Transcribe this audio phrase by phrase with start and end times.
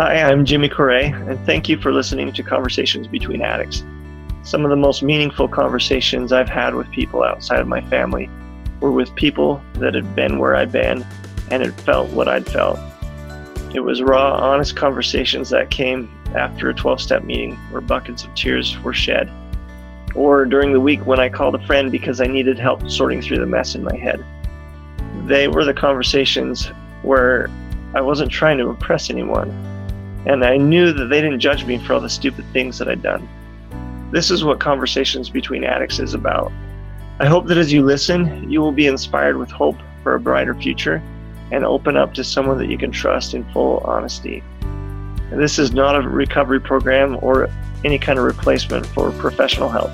[0.00, 3.84] Hi, I'm Jimmy Correa, and thank you for listening to Conversations Between Addicts.
[4.44, 8.30] Some of the most meaningful conversations I've had with people outside of my family
[8.80, 11.04] were with people that had been where I'd been
[11.50, 12.78] and had felt what I'd felt.
[13.74, 18.34] It was raw, honest conversations that came after a 12 step meeting where buckets of
[18.34, 19.30] tears were shed,
[20.14, 23.40] or during the week when I called a friend because I needed help sorting through
[23.40, 24.24] the mess in my head.
[25.26, 26.68] They were the conversations
[27.02, 27.50] where
[27.92, 29.50] I wasn't trying to impress anyone,
[30.26, 33.02] and I knew that they didn't judge me for all the stupid things that I'd
[33.02, 33.28] done.
[34.12, 36.52] This is what Conversations Between Addicts is about.
[37.20, 40.54] I hope that as you listen, you will be inspired with hope for a brighter
[40.54, 41.02] future
[41.52, 44.42] and open up to someone that you can trust in full honesty.
[44.62, 47.48] And this is not a recovery program or
[47.84, 49.90] any kind of replacement for professional help.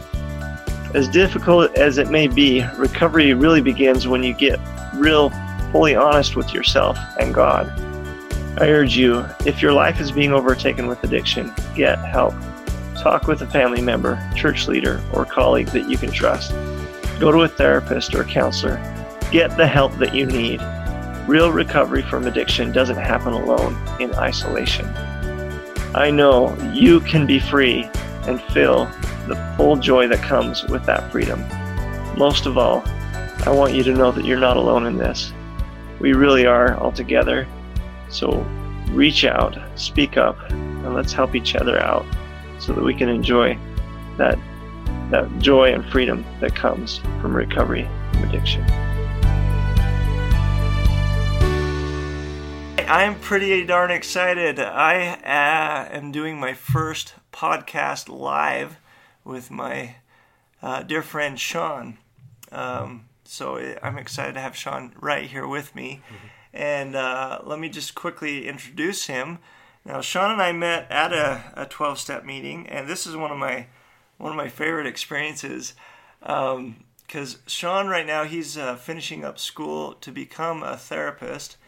[0.95, 4.59] As difficult as it may be, recovery really begins when you get
[4.95, 5.31] real,
[5.73, 7.67] fully honest with yourself and God.
[8.59, 12.33] I urge you, if your life is being overtaken with addiction, get help.
[12.95, 16.53] Talk with a family member, church leader, or colleague that you can trust.
[17.21, 18.77] Go to a therapist or counselor.
[19.31, 20.63] Get the help that you need.
[21.29, 24.87] Real recovery from addiction doesn't happen alone in isolation.
[25.95, 27.85] I know you can be free
[28.27, 28.87] and feel
[29.29, 31.45] the full joy that comes with that freedom.
[32.17, 32.83] Most of all,
[33.45, 35.35] I want you to know that you're not alone in this.
[36.01, 37.47] We really are all together.
[38.09, 38.45] So
[38.91, 42.07] reach out, speak up, and let's help each other out
[42.59, 43.59] so that we can enjoy
[44.17, 44.39] that
[45.11, 48.65] that joy and freedom that comes from recovery from addiction.
[52.89, 54.61] I'm pretty darn excited.
[54.61, 58.77] I uh, am doing my first podcast live
[59.25, 59.97] with my
[60.63, 61.99] uh, dear friend Sean.
[62.53, 66.01] Um, so I'm excited to have Sean right here with me.
[66.07, 66.27] Mm-hmm.
[66.57, 69.39] And uh, let me just quickly introduce him.
[69.85, 73.39] Now, Sean and I met at a 12 step meeting, and this is one of
[73.39, 73.67] my
[74.19, 75.75] one of my favorite experiences
[76.21, 81.59] because um, Sean right now he's uh, finishing up school to become a therapist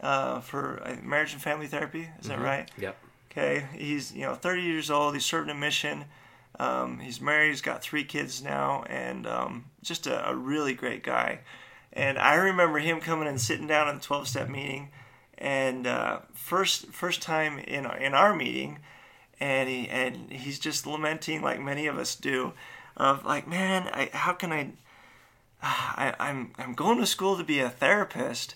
[0.00, 2.08] uh, for uh, marriage and family therapy.
[2.18, 2.28] Is mm-hmm.
[2.28, 2.70] that right?
[2.78, 2.96] Yep.
[3.30, 3.66] Okay.
[3.76, 5.14] He's you know 30 years old.
[5.14, 6.06] He's serving a mission.
[6.58, 7.50] Um, he's married.
[7.50, 11.40] He's got three kids now, and um, just a, a, really great guy.
[11.92, 14.90] And I remember him coming and sitting down in the 12 step meeting,
[15.36, 18.78] and uh, first first time in in our meeting,
[19.40, 22.52] and he and he's just lamenting like many of us do,
[22.96, 24.70] of like man, I, how can I,
[25.62, 28.54] I I'm I'm going to school to be a therapist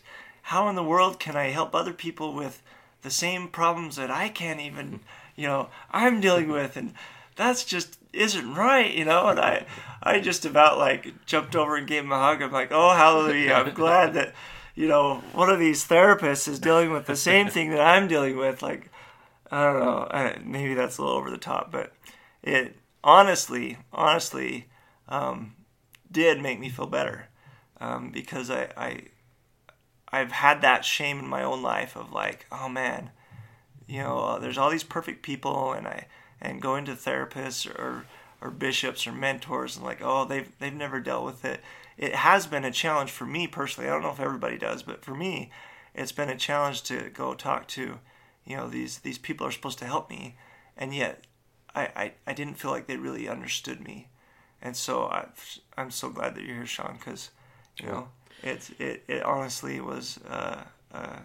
[0.48, 2.62] how in the world can I help other people with
[3.00, 5.00] the same problems that I can't even,
[5.36, 6.76] you know, I'm dealing with?
[6.76, 6.92] And
[7.34, 9.28] that's just isn't right, you know.
[9.28, 9.66] And I,
[10.02, 12.42] I just about like jumped over and gave him a hug.
[12.42, 13.52] I'm like, oh hallelujah!
[13.54, 14.34] I'm glad that,
[14.74, 18.36] you know, one of these therapists is dealing with the same thing that I'm dealing
[18.36, 18.62] with.
[18.62, 18.90] Like,
[19.50, 21.92] I don't know, I, maybe that's a little over the top, but
[22.42, 24.68] it honestly, honestly,
[25.08, 25.54] um,
[26.10, 27.28] did make me feel better
[27.80, 29.00] um, because I, I
[30.10, 33.10] I've had that shame in my own life of like, oh man,
[33.86, 36.06] you know, uh, there's all these perfect people, and I
[36.44, 38.04] and going to therapists or
[38.40, 41.60] or bishops or mentors, and like, oh, they've they've never dealt with it.
[41.96, 43.88] It has been a challenge for me personally.
[43.88, 45.50] I don't know if everybody does, but for me,
[45.94, 48.00] it's been a challenge to go talk to,
[48.44, 50.36] you know, these these people are supposed to help me,
[50.76, 51.24] and yet
[51.74, 54.08] I I, I didn't feel like they really understood me,
[54.60, 55.26] and so I
[55.76, 57.30] I'm so glad that you're here, Sean, because
[57.80, 58.08] you know
[58.42, 61.18] it, it, it honestly was uh, uh,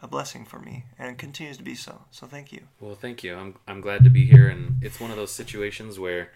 [0.00, 2.02] a blessing for me and continues to be so.
[2.10, 2.62] So thank you.
[2.80, 3.34] Well, thank you.
[3.34, 4.48] I'm, I'm glad to be here.
[4.48, 6.32] And it's one of those situations where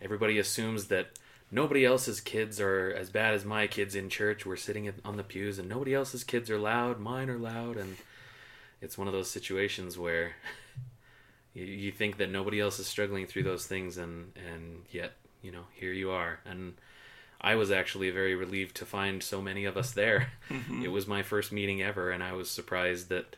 [0.00, 1.18] everybody assumes that
[1.50, 4.44] nobody else's kids are as bad as my kids in church.
[4.44, 6.98] We're sitting on the pews and nobody else's kids are loud.
[6.98, 7.76] Mine are loud.
[7.76, 7.96] And
[8.80, 10.32] it's one of those situations where
[11.54, 13.96] you, think that nobody else is struggling through those things.
[13.96, 16.40] And, and yet, you know, here you are.
[16.44, 16.74] And,
[17.42, 20.32] I was actually very relieved to find so many of us there.
[20.48, 20.84] Mm-hmm.
[20.84, 23.36] It was my first meeting ever, and I was surprised that,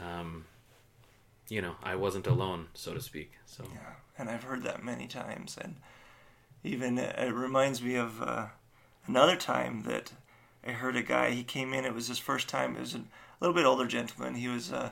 [0.00, 0.46] um,
[1.48, 3.32] you know, I wasn't alone, so to speak.
[3.46, 5.76] So yeah, and I've heard that many times, and
[6.62, 8.46] even it reminds me of uh,
[9.06, 10.12] another time that
[10.66, 11.30] I heard a guy.
[11.30, 11.84] He came in.
[11.84, 12.74] It was his first time.
[12.74, 13.02] It was a
[13.38, 14.36] little bit older gentleman.
[14.36, 14.90] He was uh,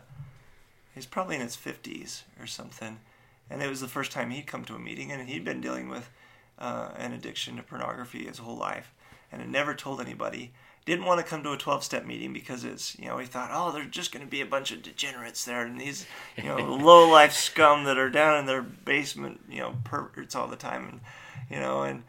[0.94, 3.00] he's probably in his fifties or something,
[3.48, 5.88] and it was the first time he'd come to a meeting, and he'd been dealing
[5.88, 6.10] with
[6.58, 8.92] uh, an addiction to pornography his whole life
[9.30, 10.52] and had never told anybody.
[10.84, 13.50] Didn't want to come to a 12 step meeting because it's, you know, he thought,
[13.52, 16.06] oh, there's just going to be a bunch of degenerates there and these,
[16.36, 20.48] you know, low life scum that are down in their basement, you know, perverts all
[20.48, 20.88] the time.
[20.88, 21.00] And,
[21.48, 22.02] you know, and,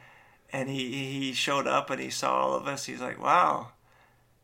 [0.52, 2.86] and he, he showed up and he saw all of us.
[2.86, 3.70] He's like, wow,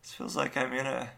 [0.01, 1.10] this feels like I'm in a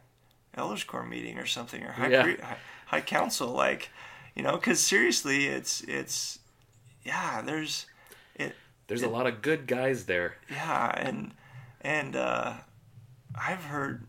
[0.56, 2.24] elders quorum meeting or something or high, yeah.
[2.24, 2.58] pri- high,
[2.88, 3.90] high council, like,
[4.36, 6.40] you know, because seriously, it's it's,
[7.04, 7.88] yeah, there's.
[8.92, 10.36] There's it, a lot of good guys there.
[10.50, 11.32] Yeah, and
[11.80, 12.56] and uh,
[13.34, 14.06] I've heard,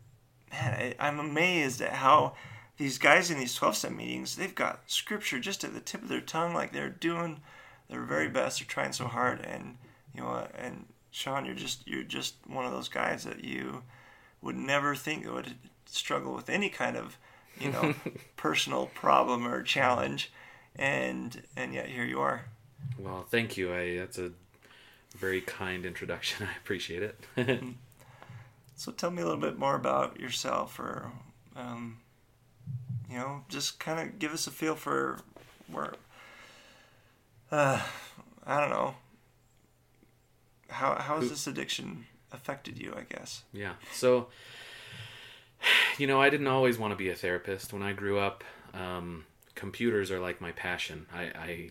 [0.51, 2.35] man, I, I'm amazed at how
[2.79, 6.09] these guys in these 12 step meetings, they've got scripture just at the tip of
[6.09, 7.43] their tongue, like they're doing
[7.89, 8.59] their very best.
[8.59, 9.77] They're trying so hard, and
[10.17, 13.85] you know, and Sean, you're just you're just one of those guys that you
[14.41, 15.55] would never think would
[15.87, 17.17] struggle with any kind of
[17.57, 17.95] you know
[18.37, 20.33] personal problem or challenge,
[20.75, 22.47] and and yet here you are.
[22.99, 23.73] Well, thank you.
[23.73, 24.33] I that's a
[25.13, 26.47] very kind introduction.
[26.53, 27.21] I appreciate it.
[28.77, 31.13] so tell me a little bit more about yourself, or
[31.57, 31.99] um,
[33.11, 35.21] you know, just kind of give us a feel for
[35.69, 35.95] where.
[37.51, 37.83] Uh,
[38.47, 38.95] I don't know
[40.73, 42.95] how how has this addiction affected you?
[42.97, 43.45] I guess.
[43.53, 43.75] Yeah.
[43.93, 44.29] So,
[45.99, 47.73] you know, I didn't always want to be a therapist.
[47.73, 48.43] When I grew up,
[48.75, 49.25] um,
[49.55, 51.07] computers are like my passion.
[51.15, 51.71] I, I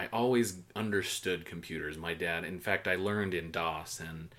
[0.00, 1.98] I always understood computers.
[1.98, 4.30] My dad, in fact, I learned in DOS, and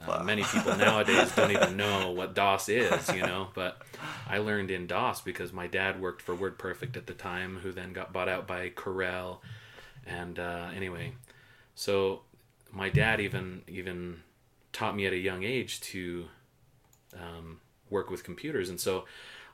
[0.00, 0.22] uh, wow.
[0.22, 3.48] many people nowadays don't even know what DOS is, you know.
[3.54, 3.82] But
[4.26, 7.92] I learned in DOS because my dad worked for WordPerfect at the time, who then
[7.92, 9.40] got bought out by Corel.
[10.06, 11.12] And uh, anyway,
[11.74, 12.22] so
[12.72, 14.22] my dad even even
[14.72, 16.24] taught me at a young age to
[17.12, 17.60] um,
[17.90, 19.04] work with computers, and so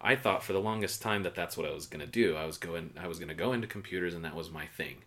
[0.00, 2.36] I thought for the longest time that that's what I was going to do.
[2.36, 4.98] I was going I was going to go into computers, and that was my thing.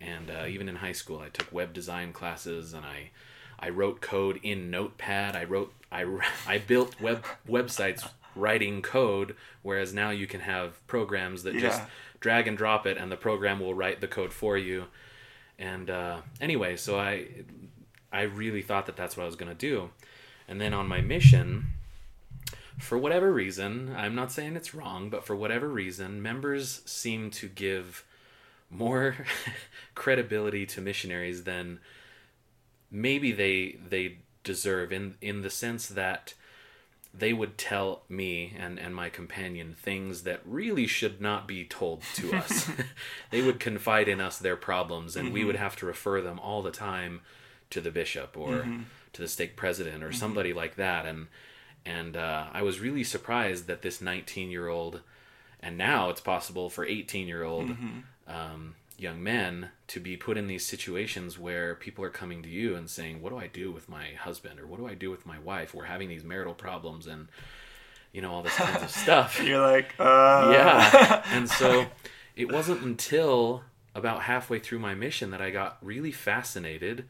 [0.00, 3.10] And uh, even in high school, I took web design classes, and I
[3.58, 5.36] I wrote code in Notepad.
[5.36, 6.04] I wrote I
[6.46, 11.60] I built web websites writing code, whereas now you can have programs that yeah.
[11.60, 11.82] just
[12.20, 14.86] drag and drop it, and the program will write the code for you.
[15.58, 17.26] And uh, anyway, so I
[18.12, 19.90] I really thought that that's what I was going to do.
[20.48, 21.66] And then on my mission,
[22.78, 27.48] for whatever reason, I'm not saying it's wrong, but for whatever reason, members seem to
[27.48, 28.04] give
[28.70, 29.16] more
[29.94, 31.80] credibility to missionaries than
[32.90, 36.34] maybe they they deserve in in the sense that
[37.12, 42.02] they would tell me and, and my companion things that really should not be told
[42.14, 42.70] to us.
[43.30, 45.34] they would confide in us their problems, and mm-hmm.
[45.34, 47.20] we would have to refer them all the time
[47.70, 48.82] to the bishop or mm-hmm.
[49.12, 50.16] to the stake president or mm-hmm.
[50.16, 51.06] somebody like that.
[51.06, 51.26] And
[51.84, 55.00] and uh, I was really surprised that this 19 year old,
[55.60, 58.00] and now it's possible for 18 year old mm-hmm.
[58.30, 62.74] Um, young men to be put in these situations where people are coming to you
[62.74, 65.26] and saying, "What do I do with my husband?" or "What do I do with
[65.26, 67.28] my wife?" We're having these marital problems and
[68.12, 69.42] you know all this kinds of stuff.
[69.42, 70.50] You're like, uh...
[70.52, 71.22] yeah.
[71.32, 71.86] And so
[72.36, 73.62] it wasn't until
[73.94, 77.06] about halfway through my mission that I got really fascinated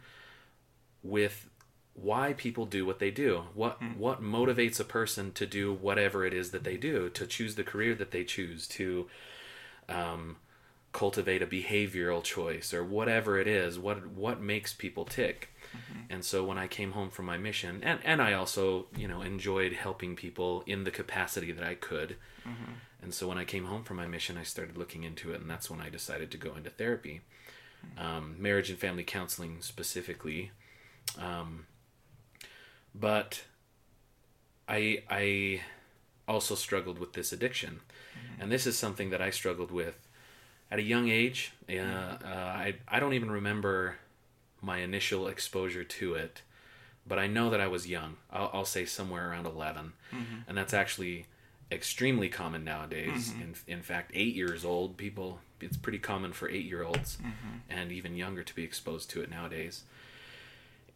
[1.02, 1.48] with
[1.94, 3.44] why people do what they do.
[3.54, 3.96] What mm.
[3.96, 7.64] what motivates a person to do whatever it is that they do, to choose the
[7.64, 9.08] career that they choose, to
[9.88, 10.36] um,
[10.92, 16.00] cultivate a behavioral choice or whatever it is what what makes people tick mm-hmm.
[16.10, 19.22] and so when i came home from my mission and and i also you know
[19.22, 22.72] enjoyed helping people in the capacity that i could mm-hmm.
[23.02, 25.48] and so when i came home from my mission i started looking into it and
[25.48, 27.20] that's when i decided to go into therapy
[27.86, 28.04] mm-hmm.
[28.04, 30.50] um, marriage and family counseling specifically
[31.18, 31.66] um,
[32.96, 33.44] but
[34.68, 35.60] i i
[36.26, 37.80] also struggled with this addiction
[38.12, 38.42] mm-hmm.
[38.42, 40.08] and this is something that i struggled with
[40.70, 41.52] at a young age.
[41.68, 43.96] Uh, uh, I I don't even remember
[44.60, 46.42] my initial exposure to it,
[47.06, 48.16] but I know that I was young.
[48.30, 50.34] I'll, I'll say somewhere around 11 mm-hmm.
[50.46, 51.26] and that's actually
[51.72, 53.30] extremely common nowadays.
[53.30, 53.42] Mm-hmm.
[53.42, 55.40] In in fact, eight years old people.
[55.60, 57.58] It's pretty common for eight year olds mm-hmm.
[57.68, 59.82] and even younger to be exposed to it nowadays.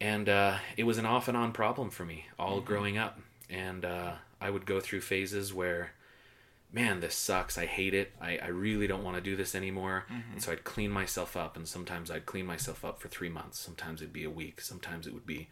[0.01, 2.65] And uh, it was an off and on problem for me all mm-hmm.
[2.65, 5.91] growing up, and uh, I would go through phases where
[6.75, 7.57] man, this sucks.
[7.57, 8.11] I hate it.
[8.19, 10.03] I, I really don't want to do this anymore.
[10.11, 10.33] Mm-hmm.
[10.33, 11.55] And so I'd clean myself up.
[11.55, 13.59] And sometimes I'd clean myself up for three months.
[13.59, 14.59] Sometimes it'd be a week.
[14.59, 15.47] Sometimes it would be,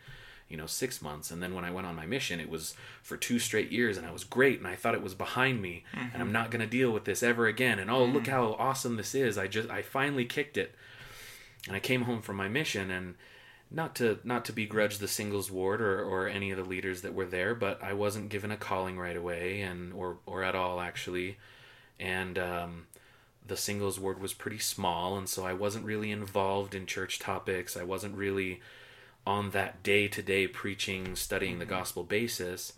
[0.49, 1.31] you know, six months.
[1.31, 3.95] And then when I went on my mission, it was for two straight years.
[3.95, 4.59] And I was great.
[4.59, 5.85] And I thought it was behind me.
[5.95, 6.07] Mm-hmm.
[6.13, 6.33] And I'm mm-hmm.
[6.33, 7.79] not going to deal with this ever again.
[7.79, 8.15] And oh, mm-hmm.
[8.15, 9.37] look how awesome this is.
[9.37, 10.75] I just, I finally kicked it.
[11.67, 13.15] And I came home from my mission and
[13.73, 17.13] not to not to begrudge the singles ward or, or any of the leaders that
[17.13, 20.79] were there, but I wasn't given a calling right away and or or at all
[20.79, 21.37] actually,
[21.99, 22.85] and um,
[23.45, 27.75] the singles ward was pretty small, and so I wasn't really involved in church topics.
[27.75, 28.61] I wasn't really
[29.25, 31.59] on that day to day preaching, studying mm-hmm.
[31.61, 32.73] the gospel basis,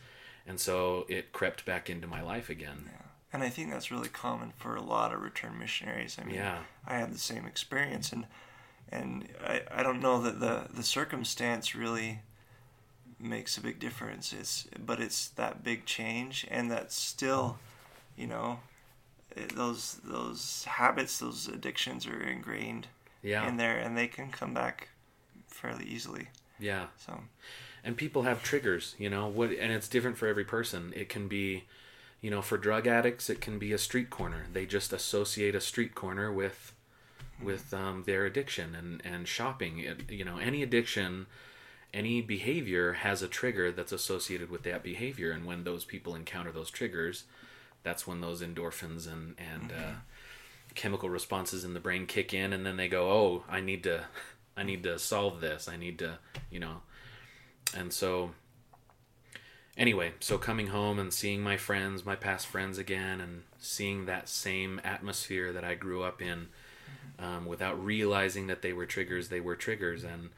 [0.47, 2.85] and so it crept back into my life again.
[2.85, 3.01] Yeah.
[3.33, 6.17] And I think that's really common for a lot of return missionaries.
[6.21, 6.59] I mean, yeah.
[6.87, 8.25] I had the same experience, and
[8.91, 12.19] and I, I don't know that the the circumstance really
[13.17, 17.57] makes a big difference it's but it's that big change and that still
[18.17, 18.59] you know
[19.53, 22.87] those those habits, those addictions are ingrained
[23.21, 23.47] yeah.
[23.47, 24.89] in there, and they can come back
[25.47, 26.29] fairly easily.
[26.59, 26.85] Yeah.
[27.05, 27.21] So,
[27.83, 30.93] and people have triggers, you know, what and it's different for every person.
[30.95, 31.65] It can be,
[32.21, 34.45] you know, for drug addicts it can be a street corner.
[34.51, 36.73] They just associate a street corner with
[37.41, 39.79] with um, their addiction and and shopping.
[39.79, 41.27] It, you know, any addiction,
[41.93, 46.51] any behavior has a trigger that's associated with that behavior and when those people encounter
[46.51, 47.25] those triggers,
[47.83, 49.93] that's when those endorphins and and uh,
[50.75, 54.05] chemical responses in the brain kick in and then they go, "Oh, I need to
[54.57, 55.67] I need to solve this.
[55.67, 56.81] I need to, you know."
[57.75, 58.31] And so
[59.77, 64.29] anyway, so coming home and seeing my friends, my past friends again and seeing that
[64.29, 66.47] same atmosphere that I grew up in
[67.19, 70.29] um, without realizing that they were triggers, they were triggers and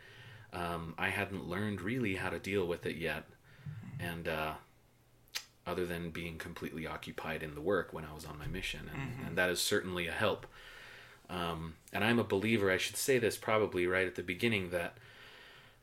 [0.54, 3.26] um, I hadn't learned really how to deal with it yet.
[4.00, 4.54] And uh,
[5.66, 9.12] other than being completely occupied in the work when I was on my mission, and,
[9.12, 9.28] Mm-hmm.
[9.28, 10.46] and that is certainly a help.
[11.30, 12.72] Um, and I'm a believer.
[12.72, 14.98] I should say this probably right at the beginning that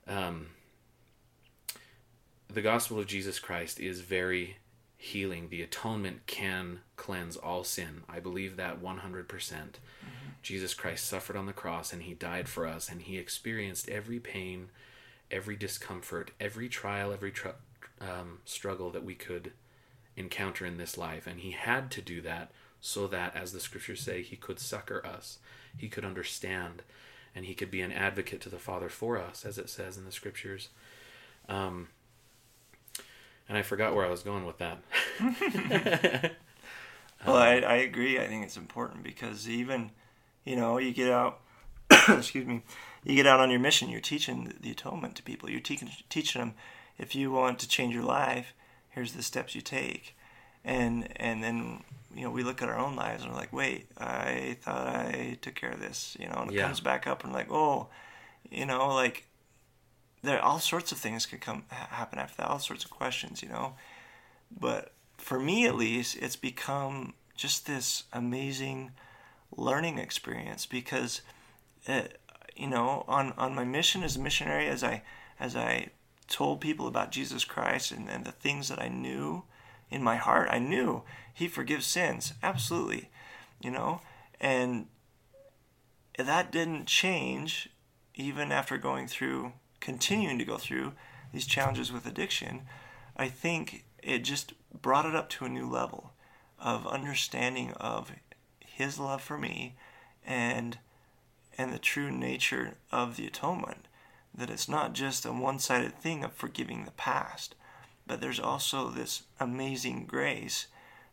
[0.09, 0.47] um,
[2.49, 4.57] the gospel of Jesus Christ is very
[4.97, 5.49] healing.
[5.51, 8.05] The atonement can cleanse all sin.
[8.09, 9.29] I believe that 100%.
[9.29, 9.79] percent
[10.45, 14.21] Jesus Christ suffered on the cross and he died for us and he experienced every
[14.21, 14.69] pain,
[15.31, 17.49] every discomfort, every trial, every tr-
[17.99, 19.53] um, struggle that we could
[20.17, 21.27] encounter in this life.
[21.27, 25.05] And he had to do that so that, as the scriptures say, he could succor
[25.07, 25.39] us,
[25.75, 26.83] he could understand,
[27.35, 30.05] and he could be an advocate to the Father for us, as it says in
[30.05, 30.69] the scriptures.
[31.49, 31.89] Um,
[33.49, 34.79] and I forgot where I was going with that.
[37.27, 38.19] well, I, I agree.
[38.19, 39.91] I think it's important because even,
[40.45, 41.41] you know, you get out,
[42.09, 42.63] excuse me,
[43.05, 43.89] you get out on your mission.
[43.89, 45.51] You're teaching the atonement to people.
[45.51, 46.55] You're teaching teaching them
[46.99, 48.55] if you want to change your life,
[48.91, 50.17] here's the steps you take,
[50.65, 51.83] and and then
[52.15, 55.39] you know we look at our own lives and we're like, wait, I thought I
[55.41, 56.63] took care of this, you know, and it Yeah.
[56.67, 57.89] comes back up and like, oh,
[58.51, 59.27] you know, like
[60.23, 63.49] there all sorts of things could come happen after that, all sorts of questions, you
[63.49, 63.75] know,
[64.59, 68.93] but for me at least, it's become just this amazing
[69.57, 71.23] learning experience because,
[71.89, 72.03] uh,
[72.57, 75.03] you know, on on my mission as a missionary, as I
[75.39, 75.91] as I
[76.29, 79.45] told people about Jesus Christ and, and the things that I knew
[79.91, 83.11] in my heart, I knew He forgives sins, absolutely,
[83.61, 84.01] you know,
[84.41, 84.87] and
[86.19, 87.69] that didn't change
[88.15, 90.93] even after going through, continuing to go through
[91.33, 92.63] these challenges with addiction.
[93.17, 96.13] I think it just brought it up to a new level
[96.59, 98.13] of understanding of
[98.75, 99.75] His love for me
[100.27, 100.79] and
[101.57, 103.87] and the true nature of the atonement
[104.35, 107.55] that it's not just a one-sided thing of forgiving the past
[108.07, 110.67] but there's also this amazing grace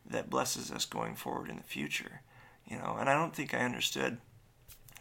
[0.04, 2.20] that blesses us going forward in the future
[2.66, 2.96] you know?
[2.98, 4.18] And i don't think i understood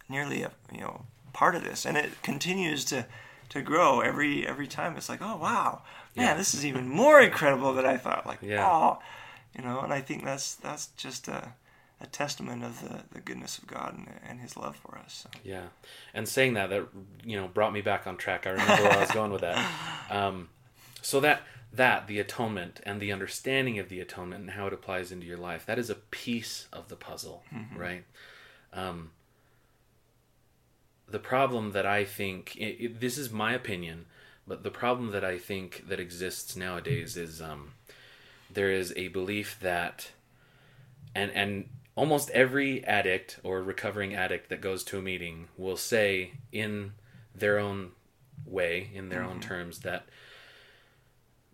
[0.08, 1.86] nearly a you know part of this.
[1.86, 3.06] And it continues to
[3.50, 4.96] to grow every every time.
[4.98, 5.82] It's like oh wow.
[6.16, 6.34] Man Yeah.
[6.36, 8.26] this is even more incredible than i thought.
[8.28, 8.68] Like Yeah.
[8.70, 9.00] oh
[9.58, 11.54] you know and i think that's that's just a
[12.02, 15.24] a testament of the, the goodness of God and, and His love for us.
[15.24, 15.40] So.
[15.44, 15.68] Yeah,
[16.14, 16.88] and saying that that
[17.24, 18.48] you know brought me back on track.
[18.48, 19.70] I remember where I was going with that.
[20.12, 20.50] Um,
[21.02, 25.10] so that that the atonement and the understanding of the atonement and how it applies
[25.10, 27.44] into your life that is a piece of the puzzle,
[27.78, 28.04] right?
[28.74, 29.12] Um,
[31.08, 34.06] the problem that I think it, it, this is my opinion,
[34.48, 37.74] but the problem that I think that exists nowadays is um,
[38.50, 40.12] there is a belief that
[41.16, 41.70] and and
[42.02, 46.94] almost every addict or recovering addict that goes to a meeting will say in
[47.36, 47.92] their own
[48.44, 50.08] way in their own terms that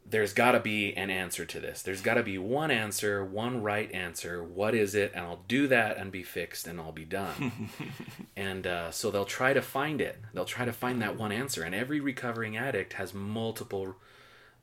[0.09, 1.81] there's got to be an answer to this.
[1.81, 4.41] There's got to be one answer one right answer.
[4.41, 5.11] What is it?
[5.13, 7.69] And i'll do that and be fixed and i'll be done.
[8.37, 10.15] And uh, so they'll try to find it.
[10.31, 11.63] They'll try to find that one answer.
[11.63, 13.95] And every recovering addict has multiple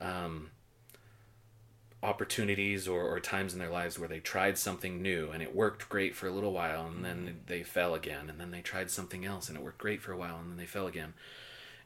[0.01, 0.51] um,
[2.05, 5.89] opportunities or, or times in their lives where they tried something new and it worked
[5.89, 9.25] great for a little while and then they fell again and then they tried something
[9.25, 11.15] else and it worked great for a while and then they fell again.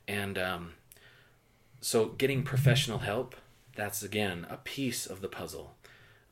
[0.09, 0.73] And um,
[1.81, 3.37] so getting professional help
[3.77, 5.75] that's again a piece of the puzzle.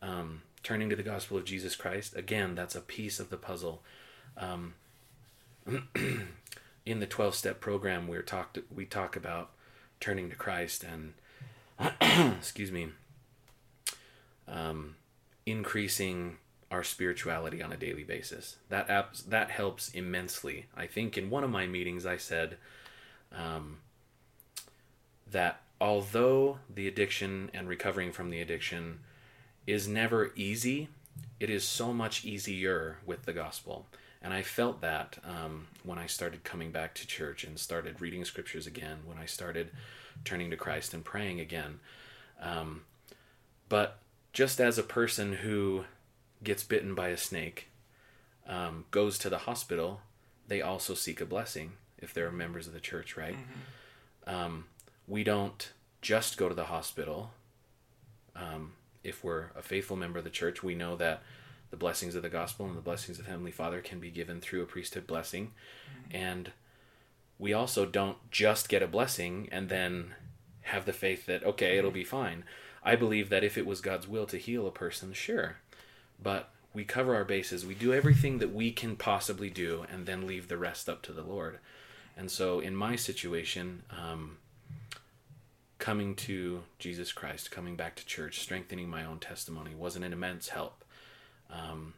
[0.03, 3.83] Um, turning to the gospel of jesus christ again that's a piece of the puzzle.
[4.37, 4.75] Um,
[6.85, 9.51] in the 12 step program we're talked we talk about
[10.01, 11.15] turning to christ and
[12.37, 12.89] excuse me
[14.49, 14.97] um,
[15.45, 16.39] increasing
[16.71, 18.57] our spirituality on a daily basis.
[18.69, 20.67] That apps, that helps immensely.
[20.77, 22.57] I think in one of my meetings I said
[23.33, 23.79] um,
[25.31, 29.01] that although the addiction and recovering from the addiction
[29.67, 30.89] is never easy,
[31.39, 33.87] it is so much easier with the gospel.
[34.23, 38.25] And I felt that um, when I started coming back to church and started reading
[38.25, 39.71] scriptures again, when I started
[40.25, 41.79] turning to Christ and praying again.
[42.41, 42.83] Um,
[43.69, 43.99] but
[44.37, 45.83] just as a person who
[46.45, 47.69] gets bitten by a snake
[48.47, 50.03] um, goes to the hospital,
[50.47, 53.35] they also seek a blessing if they're members of the church, right?
[53.35, 54.35] Mm-hmm.
[54.35, 54.65] Um,
[55.09, 57.31] we don't just go to the hospital.
[58.37, 61.23] Um, if we're a faithful member of the church, we know that
[61.71, 64.63] the blessings of the gospel and the blessings of Heavenly Father can be given through
[64.63, 65.53] a priesthood blessing.
[65.89, 66.15] Mm-hmm.
[66.15, 66.53] And
[67.39, 70.15] we also don't just get a blessing and then
[70.61, 72.45] have the faith that, okay, it'll be fine.
[72.87, 75.57] I believe that if it was God's will to heal a person, sure.
[76.23, 77.67] But we cover our bases.
[77.67, 81.13] We do everything that we can possibly do and then leave the rest up to
[81.13, 81.59] the Lord.
[82.17, 84.39] And so in my situation, um,
[85.79, 90.49] coming to Jesus Christ, coming back to church, strengthening my own testimony was an immense
[90.49, 90.85] help.
[91.51, 91.95] Um,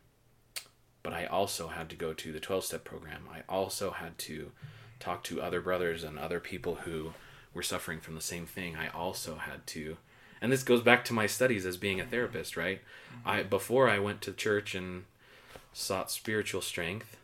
[1.03, 3.29] but I also had to go to the 12 step program.
[3.31, 4.53] I also had to
[5.01, 7.13] talk to other brothers and other people who
[7.55, 8.77] were suffering from the same thing.
[8.77, 9.97] I also had to,
[10.41, 12.81] and this goes back to my studies as being a therapist, right?
[12.81, 13.29] Mm-hmm.
[13.29, 15.05] I before I went to church and
[15.73, 17.17] sought spiritual strength,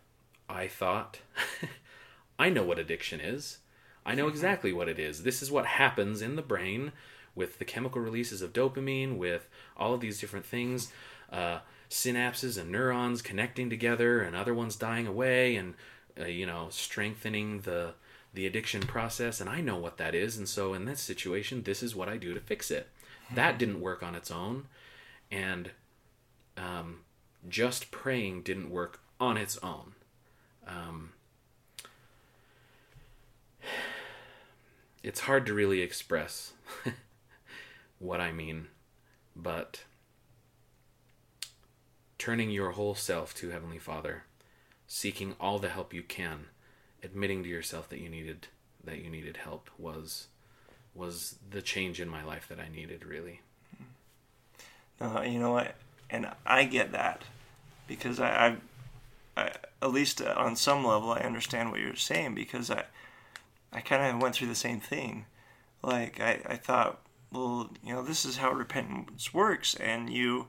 [0.49, 1.21] I thought,
[2.39, 3.59] I know what addiction is.
[4.07, 5.23] I know exactly what it is.
[5.23, 6.93] This is what happens in the brain
[7.35, 10.93] with the chemical releases of dopamine, with all of these different things,
[11.33, 11.59] uh,
[11.91, 15.75] synapses and neurons connecting together, and other ones dying away, and
[16.21, 17.95] uh, you know strengthening the
[18.35, 19.41] the addiction process.
[19.41, 20.37] And I know what that is.
[20.37, 22.89] And so in this situation, this is what I do to fix it.
[23.33, 24.67] That didn't work on its own,
[25.31, 25.71] and
[26.57, 27.01] um,
[27.49, 29.95] just praying didn't work on its own.
[30.67, 31.13] Um,
[35.03, 36.53] it's hard to really express
[37.99, 38.69] what I mean,
[39.35, 39.85] but
[42.19, 44.25] turning your whole self to Heavenly Father,
[44.87, 46.47] seeking all the help you can,
[47.03, 48.49] admitting to yourself that you needed
[48.83, 50.27] that you needed help was
[50.95, 53.41] was the change in my life that I needed really.
[55.01, 55.75] Uh, you know what,
[56.09, 57.23] and I get that
[57.89, 58.57] because I,
[59.37, 59.51] I, I
[59.83, 62.85] at least on some level I understand what you're saying because I
[63.73, 65.27] I kind of went through the same thing.
[65.83, 67.01] Like I, I thought,
[67.33, 70.47] well, you know, this is how repentance works, and you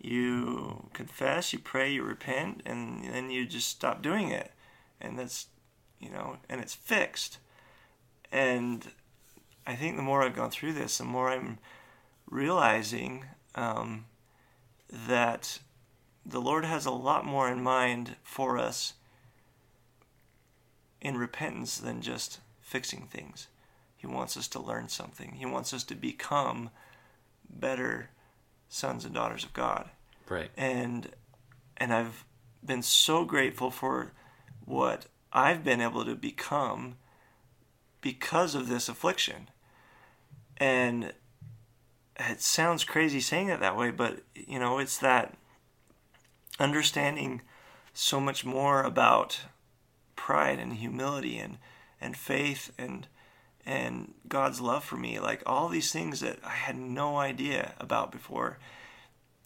[0.00, 4.52] you confess, you pray, you repent, and then you just stop doing it,
[5.00, 5.48] and that's
[5.98, 7.38] you know, and it's fixed.
[8.32, 8.86] And
[9.66, 11.58] I think the more I've gone through this, the more I'm
[12.28, 14.06] realizing um,
[14.90, 15.60] that
[16.24, 18.94] the Lord has a lot more in mind for us
[21.00, 23.48] in repentance than just fixing things.
[23.96, 25.32] He wants us to learn something.
[25.32, 26.70] He wants us to become
[27.48, 28.10] better
[28.68, 29.90] sons and daughters of God.
[30.28, 30.50] Right.
[30.56, 31.10] And
[31.76, 32.24] and I've
[32.64, 34.12] been so grateful for
[34.64, 36.96] what I've been able to become
[38.00, 39.48] because of this affliction.
[40.56, 41.12] And
[42.18, 45.34] it sounds crazy saying it that way, but you know, it's that
[46.58, 47.40] understanding
[47.94, 49.40] so much more about
[50.16, 51.58] pride and humility and
[52.00, 53.06] and faith and
[53.66, 58.10] and God's love for me, like all these things that I had no idea about
[58.10, 58.58] before.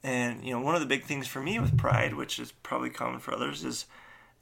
[0.02, 2.90] And you know, one of the big things for me with pride, which is probably
[2.90, 3.86] common for others, is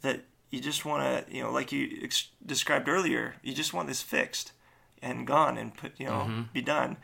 [0.03, 3.89] that you just want to, you know, like you ex- described earlier, you just want
[3.89, 4.53] this fixed
[5.01, 6.43] and gone and put, you know, mm-hmm.
[6.53, 6.99] be done.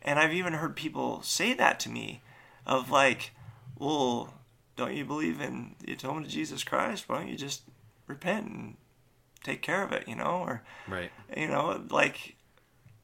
[0.00, 2.22] And I've even heard people say that to me,
[2.64, 3.32] of like,
[3.76, 4.32] well,
[4.76, 7.08] don't you believe in the atonement of Jesus Christ?
[7.08, 7.62] Why don't you just
[8.06, 8.76] repent and
[9.42, 12.36] take care of it, you know, or right, you know, like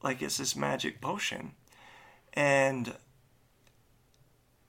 [0.01, 1.53] like it's this magic potion,
[2.35, 2.95] and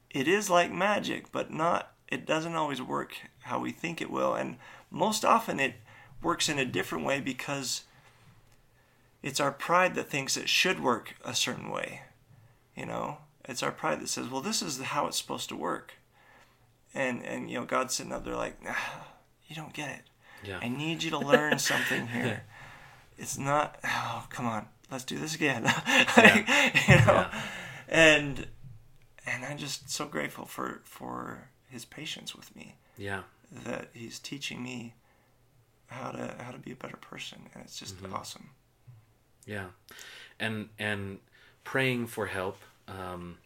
[0.09, 1.93] it is like magic, but not.
[2.07, 4.57] It doesn't always work how we think it will, and
[4.91, 5.75] most often it
[6.21, 7.83] works in a different way because
[9.21, 12.01] it's our pride that thinks it should work a certain way.
[12.75, 15.93] You know, it's our pride that says, "Well, this is how it's supposed to work,"
[16.93, 18.75] and and you know, God's sitting up there like, nah,
[19.47, 20.01] "You don't get it.
[20.43, 20.59] Yeah.
[20.61, 22.43] I need you to learn something here.
[23.17, 23.77] It's not.
[23.83, 24.67] Oh, come on.
[24.89, 25.63] Let's do this again.
[26.17, 26.47] like,
[26.87, 27.41] you know, yeah.
[27.87, 28.47] and
[29.25, 32.75] and I'm just so grateful for for his patience with me.
[32.97, 33.23] Yeah.
[33.51, 34.93] That he's teaching me
[35.87, 38.13] how to how to be a better person, and it's just mm-hmm.
[38.13, 38.51] awesome.
[39.45, 39.67] Yeah,
[40.39, 41.19] and and
[41.63, 42.57] praying for help.
[42.87, 43.37] Um,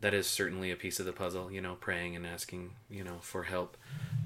[0.00, 1.50] that is certainly a piece of the puzzle.
[1.50, 3.76] You know, praying and asking, you know, for help.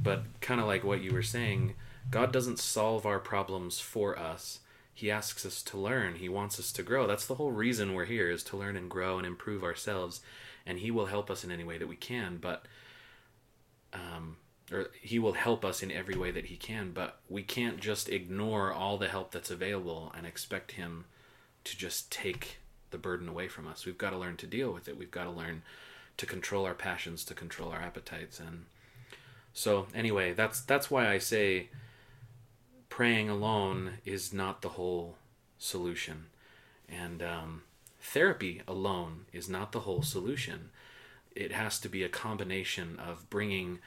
[0.02, 1.74] But kind of like what you were saying,
[2.10, 4.60] God doesn't solve our problems for us.
[4.92, 6.14] He asks us to learn.
[6.14, 7.06] He wants us to grow.
[7.06, 10.20] That's the whole reason we're here is to learn and grow and improve ourselves.
[10.64, 12.38] And he will help us in any way that we can.
[12.38, 12.64] But
[13.92, 14.36] um,
[14.72, 18.08] or he will help us in every way that he can but we can't just
[18.08, 21.04] ignore all the help that's available and expect him
[21.64, 22.58] to just take
[22.90, 23.84] the burden away from us.
[23.84, 24.96] We've got to learn to deal with it.
[24.96, 25.62] We've got to learn
[26.16, 28.40] to control our passions to control our appetites.
[28.40, 28.64] And
[29.52, 31.68] so anyway that's that's why i say
[32.88, 35.16] praying alone is not the whole
[35.58, 36.26] solution.
[36.88, 37.62] And um,
[38.00, 40.70] therapy alone is not the whole solution.
[41.34, 43.80] It has to be a combination of bringing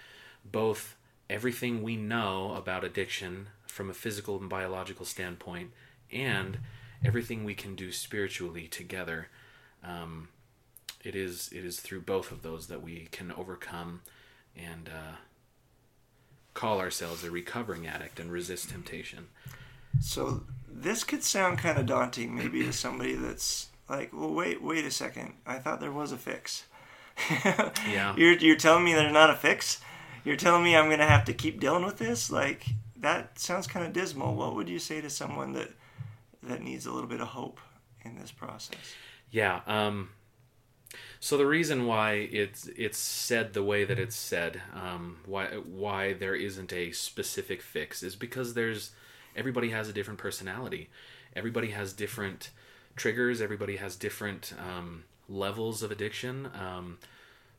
[0.52, 0.96] both
[1.30, 5.72] everything we know about addiction from a physical and biological standpoint
[6.12, 6.60] and
[7.06, 9.28] everything we can do spiritually together.
[9.84, 10.30] Um,
[11.04, 14.02] it is it is through both of those that we can overcome
[14.56, 15.16] and uh,
[16.54, 19.28] call ourselves a recovering addict and resist temptation.
[20.02, 24.86] So this could sound kind of daunting, maybe to somebody that's like, "Well, wait, wait
[24.86, 25.34] a second.
[25.46, 26.66] I thought there was a fix."
[27.88, 28.16] yeah.
[28.18, 29.82] You're you're telling me there's not a fix?
[30.24, 32.32] You're telling me I'm gonna have to keep dealing with this?
[32.32, 32.66] Like
[32.98, 34.36] that sounds kind of dismal.
[34.36, 35.72] What would you say to someone that
[36.44, 37.60] that needs a little bit of hope
[38.04, 38.78] in this process?
[39.32, 39.62] Yeah.
[39.68, 40.10] Um,
[41.20, 46.14] so the reason why it's it's said the way that it's said, um, why why
[46.14, 48.92] there isn't a specific fix, is because there's
[49.36, 50.90] everybody has a different personality,
[51.36, 52.50] everybody has different
[52.96, 56.50] triggers, everybody has different um, levels of addiction.
[56.60, 56.98] Um,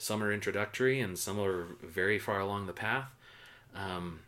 [0.01, 3.15] some are introductory, and some are very far along the path.
[3.77, 4.21] Um,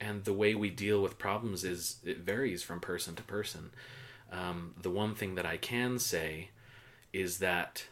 [0.00, 3.72] and the way we deal with problems is it varies from person to person.
[4.32, 6.48] Um, the one thing that I can say
[7.12, 7.84] is that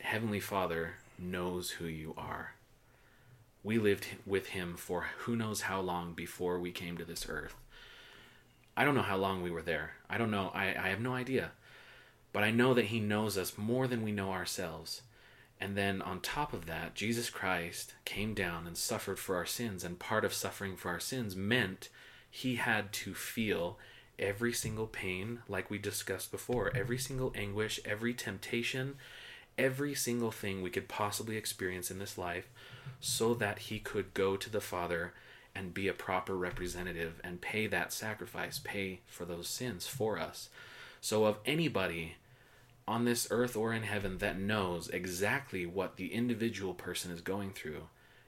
[0.00, 2.54] Heavenly Father knows who you are.
[3.62, 7.54] We lived with Him for who knows how long before we came to this earth.
[8.74, 9.92] I don't know how long we were there.
[10.08, 10.50] I don't know.
[10.54, 11.50] I, I have no idea.
[12.34, 15.02] But I know that He knows us more than we know ourselves.
[15.60, 19.84] And then on top of that, Jesus Christ came down and suffered for our sins.
[19.84, 21.90] And part of suffering for our sins meant
[22.28, 23.78] He had to feel
[24.18, 28.96] every single pain, like we discussed before, every single anguish, every temptation,
[29.56, 32.48] every single thing we could possibly experience in this life,
[32.98, 35.14] so that He could go to the Father
[35.54, 40.48] and be a proper representative and pay that sacrifice, pay for those sins for us.
[41.00, 42.16] So, of anybody
[42.86, 47.50] on this earth or in heaven that knows exactly what the individual person is going
[47.50, 47.84] through,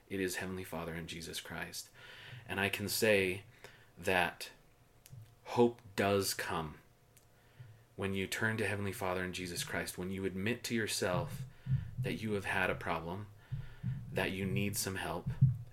[0.09, 1.89] it is Heavenly Father and Jesus Christ.
[2.49, 3.41] And I can say
[4.03, 4.49] that
[5.43, 6.75] hope does come
[7.95, 11.41] when you turn to Heavenly Father and Jesus Christ, when you admit to yourself
[12.03, 13.27] that you have had a problem,
[14.13, 15.29] that you need some help,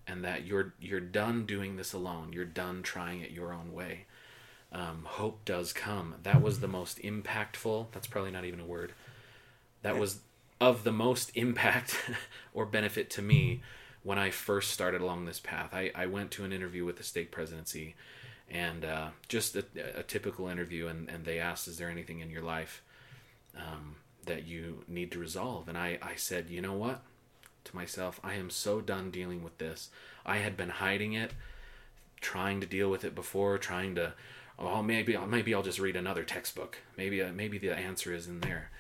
[0.06, 2.32] and that you're you're done doing this alone.
[2.32, 4.06] You're done trying it your own way
[4.74, 6.16] um, hope does come.
[6.24, 7.86] That was the most impactful.
[7.92, 8.92] That's probably not even a word.
[9.82, 10.18] That was
[10.60, 11.96] of the most impact
[12.54, 13.62] or benefit to me
[14.02, 15.70] when I first started along this path.
[15.72, 17.94] I, I went to an interview with the stake presidency
[18.50, 19.64] and uh, just a,
[19.96, 22.82] a, typical interview, and, and they asked, Is there anything in your life
[23.56, 25.68] um, that you need to resolve?
[25.68, 27.02] And I, I said, You know what?
[27.64, 29.88] To myself, I am so done dealing with this.
[30.26, 31.32] I had been hiding it,
[32.20, 34.12] trying to deal with it before, trying to
[34.58, 36.78] oh maybe maybe I'll just read another textbook.
[36.96, 38.70] Maybe uh, maybe the answer is in there.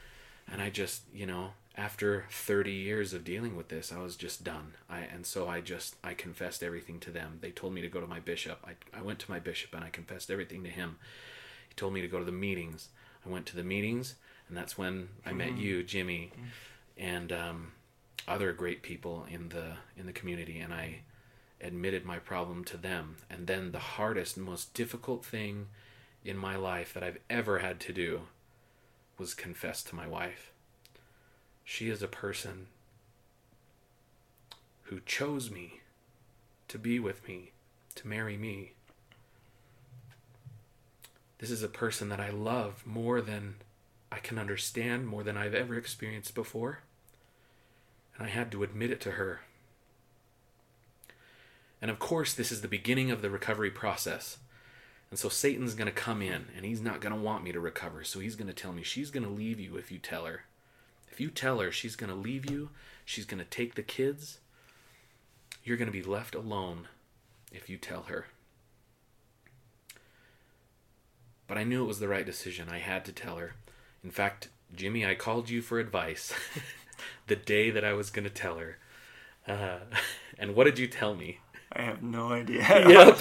[0.50, 4.44] And I just you know after 30 years of dealing with this, I was just
[4.44, 4.74] done.
[4.88, 7.38] I and so I just I confessed everything to them.
[7.40, 8.58] They told me to go to my bishop.
[8.64, 10.98] I I went to my bishop and I confessed everything to him.
[11.68, 12.88] He told me to go to the meetings.
[13.26, 14.16] I went to the meetings,
[14.48, 15.60] and that's when I met mm-hmm.
[15.60, 16.30] you, Jimmy,
[16.98, 17.72] and um,
[18.28, 20.58] other great people in the in the community.
[20.58, 21.00] And I
[21.64, 23.16] admitted my problem to them.
[23.28, 25.66] And then the hardest most difficult thing
[26.24, 28.22] in my life that I've ever had to do
[29.18, 30.52] was confess to my wife.
[31.64, 32.66] She is a person
[34.84, 35.80] who chose me
[36.68, 37.52] to be with me,
[37.94, 38.72] to marry me.
[41.38, 43.56] This is a person that I love more than
[44.12, 46.80] I can understand, more than I've ever experienced before.
[48.16, 49.40] And I had to admit it to her.
[51.84, 54.38] And of course, this is the beginning of the recovery process.
[55.10, 57.60] And so Satan's going to come in and he's not going to want me to
[57.60, 58.04] recover.
[58.04, 60.44] So he's going to tell me she's going to leave you if you tell her.
[61.12, 62.70] If you tell her she's going to leave you,
[63.04, 64.38] she's going to take the kids,
[65.62, 66.88] you're going to be left alone
[67.52, 68.28] if you tell her.
[71.46, 72.70] But I knew it was the right decision.
[72.70, 73.56] I had to tell her.
[74.02, 76.32] In fact, Jimmy, I called you for advice
[77.26, 78.78] the day that I was going to tell her.
[79.46, 79.80] Uh,
[80.38, 81.40] and what did you tell me?
[81.74, 82.62] I have no idea.
[82.88, 83.20] Yep.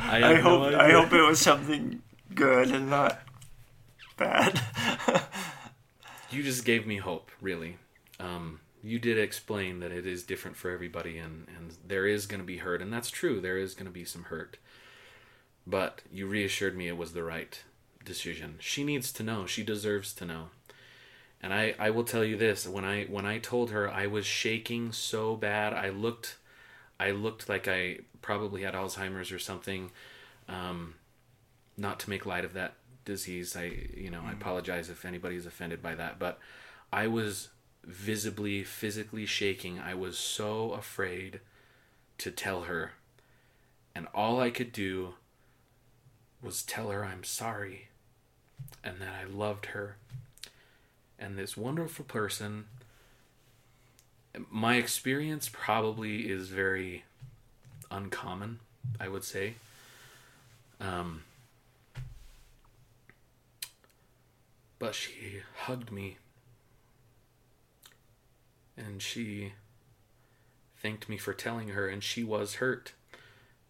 [0.00, 2.02] I, I hope no I hope it was something
[2.34, 3.20] good and not
[4.16, 4.60] bad.
[6.30, 7.76] you just gave me hope, really.
[8.18, 12.40] Um, you did explain that it is different for everybody and, and there is going
[12.40, 14.58] to be hurt and that's true there is going to be some hurt
[15.66, 17.64] but you reassured me it was the right
[18.04, 20.48] decision she needs to know she deserves to know
[21.42, 24.26] and I, I will tell you this when I when I told her I was
[24.26, 26.36] shaking so bad I looked
[26.98, 29.90] I looked like I probably had Alzheimer's or something
[30.48, 30.94] um,
[31.76, 35.82] not to make light of that disease I you know I apologize if anybody's offended
[35.82, 36.38] by that but
[36.90, 37.48] I was
[37.86, 39.78] visibly, physically shaking.
[39.78, 41.40] I was so afraid
[42.18, 42.92] to tell her.
[43.94, 45.14] And all I could do
[46.42, 47.88] was tell her I'm sorry
[48.82, 49.96] and that I loved her.
[51.18, 52.66] And this wonderful person,
[54.50, 57.04] my experience probably is very
[57.90, 58.60] uncommon,
[58.98, 59.54] I would say.
[60.80, 61.22] Um,
[64.78, 66.18] but she hugged me
[68.76, 69.52] and she
[70.76, 72.92] thanked me for telling her and she was hurt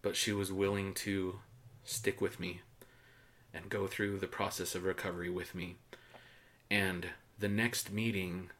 [0.03, 1.39] but she was willing to
[1.85, 2.63] stick with me
[3.53, 5.77] and go through the process of recovery with me
[6.71, 7.07] and
[7.39, 8.51] the next meeting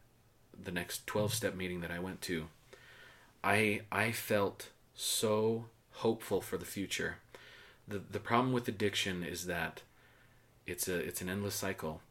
[0.61, 2.47] the next 12 step meeting that I went to
[3.43, 7.17] I I felt so hopeful for the future
[7.87, 9.81] the the problem with addiction is that
[10.65, 12.01] it's a it's an endless cycle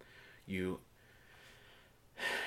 [0.46, 0.80] you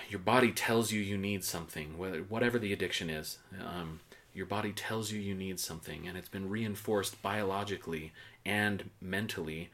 [0.10, 3.40] your body tells you you need something, whatever the addiction is.
[3.62, 4.00] Um,
[4.34, 8.14] your body tells you you need something, and it's been reinforced biologically
[8.46, 9.70] and mentally,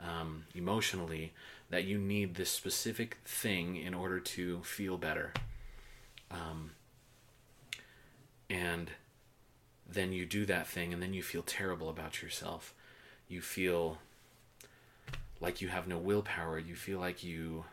[0.00, 1.32] um, emotionally,
[1.70, 5.32] that you need this specific thing in order to feel better.
[6.34, 6.72] Um,
[8.50, 8.90] and
[9.88, 12.74] then you do that thing, and then you feel terrible about yourself.
[13.28, 13.98] You feel
[15.40, 16.58] like you have no willpower.
[16.58, 17.64] You feel like you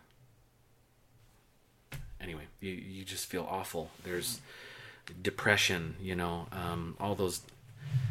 [2.21, 3.89] anyway, you, you just feel awful.
[4.03, 4.41] There's
[5.21, 7.41] depression, you know, um, all those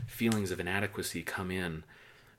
[0.07, 1.85] feelings of inadequacy come in.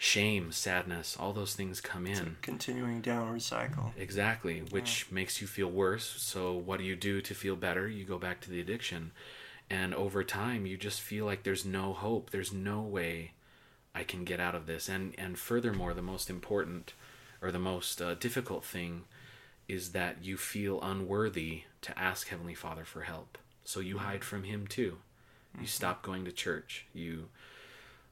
[0.04, 2.38] Shame, sadness, all those things come in.
[2.42, 3.94] continuing downward cycle.
[3.96, 5.14] Exactly, which yeah.
[5.14, 6.16] makes you feel worse.
[6.18, 7.88] So, what do you do to feel better?
[7.88, 9.12] You go back to the addiction.
[9.70, 12.32] And over time, you just feel like there's no hope.
[12.32, 13.34] There's no way
[13.94, 14.90] I can get out of this.
[14.90, 16.96] And, and furthermore, the most important
[17.40, 19.04] or the most uh, difficult thing
[19.68, 23.38] is that you feel unworthy to ask Heavenly Father for help.
[23.64, 24.06] So you mm-hmm.
[24.06, 24.82] hide from Him too.
[24.82, 25.66] You mm-hmm.
[25.66, 26.88] stop going to church.
[26.92, 27.28] You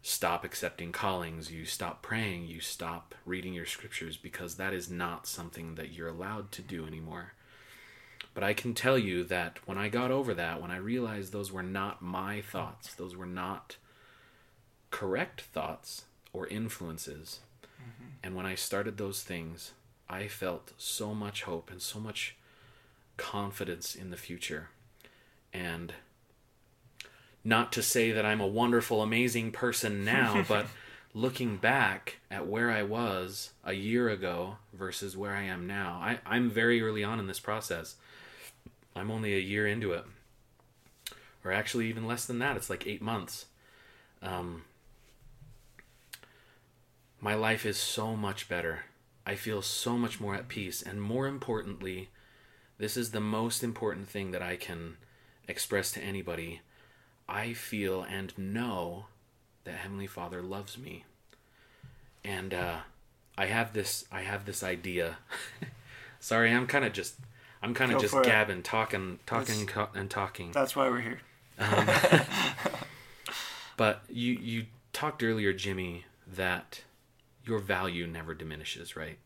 [0.02, 1.52] stop accepting callings.
[1.52, 2.48] You stop praying.
[2.48, 6.86] You stop reading your scriptures because that is not something that you're allowed to do
[6.86, 7.34] anymore.
[8.34, 11.52] But I can tell you that when I got over that, when I realized those
[11.52, 13.78] were not my thoughts, those were not
[14.92, 17.40] correct thoughts or influences,
[17.76, 18.10] mm-hmm.
[18.24, 19.72] and when I started those things,
[20.10, 22.36] I felt so much hope and so much
[23.18, 24.70] confidence in the future.
[25.54, 25.94] And
[27.44, 30.68] not to say that I'm a wonderful, amazing person now, but
[31.14, 36.20] looking back at where I was a year ago versus where I am now, I,
[36.26, 37.96] I'm very early on in this process.
[38.96, 40.06] I'm only a year into it.
[41.44, 42.58] Or actually, even less than that.
[42.58, 43.46] It's like eight months.
[44.22, 44.64] Um,
[47.22, 48.82] my life is so much better.
[49.26, 50.82] I feel so much more at peace.
[50.82, 52.10] And more importantly,
[52.78, 54.98] this is the most important thing that I can
[55.48, 56.62] express to anybody.
[57.30, 59.06] I feel and know
[59.64, 61.06] that Heavenly Father loves me.
[62.24, 62.80] And uh,
[63.38, 65.18] I have this I have this idea.
[66.20, 67.16] Sorry, I'm kind of just
[67.62, 68.64] I'm kind of just gabbing, it.
[68.64, 70.52] talking, talking, co- and talking.
[70.52, 71.20] That's why we're here.
[71.60, 71.88] Um,
[73.78, 76.84] but you you talked earlier, Jimmy, that
[77.46, 79.18] your value never diminishes, right?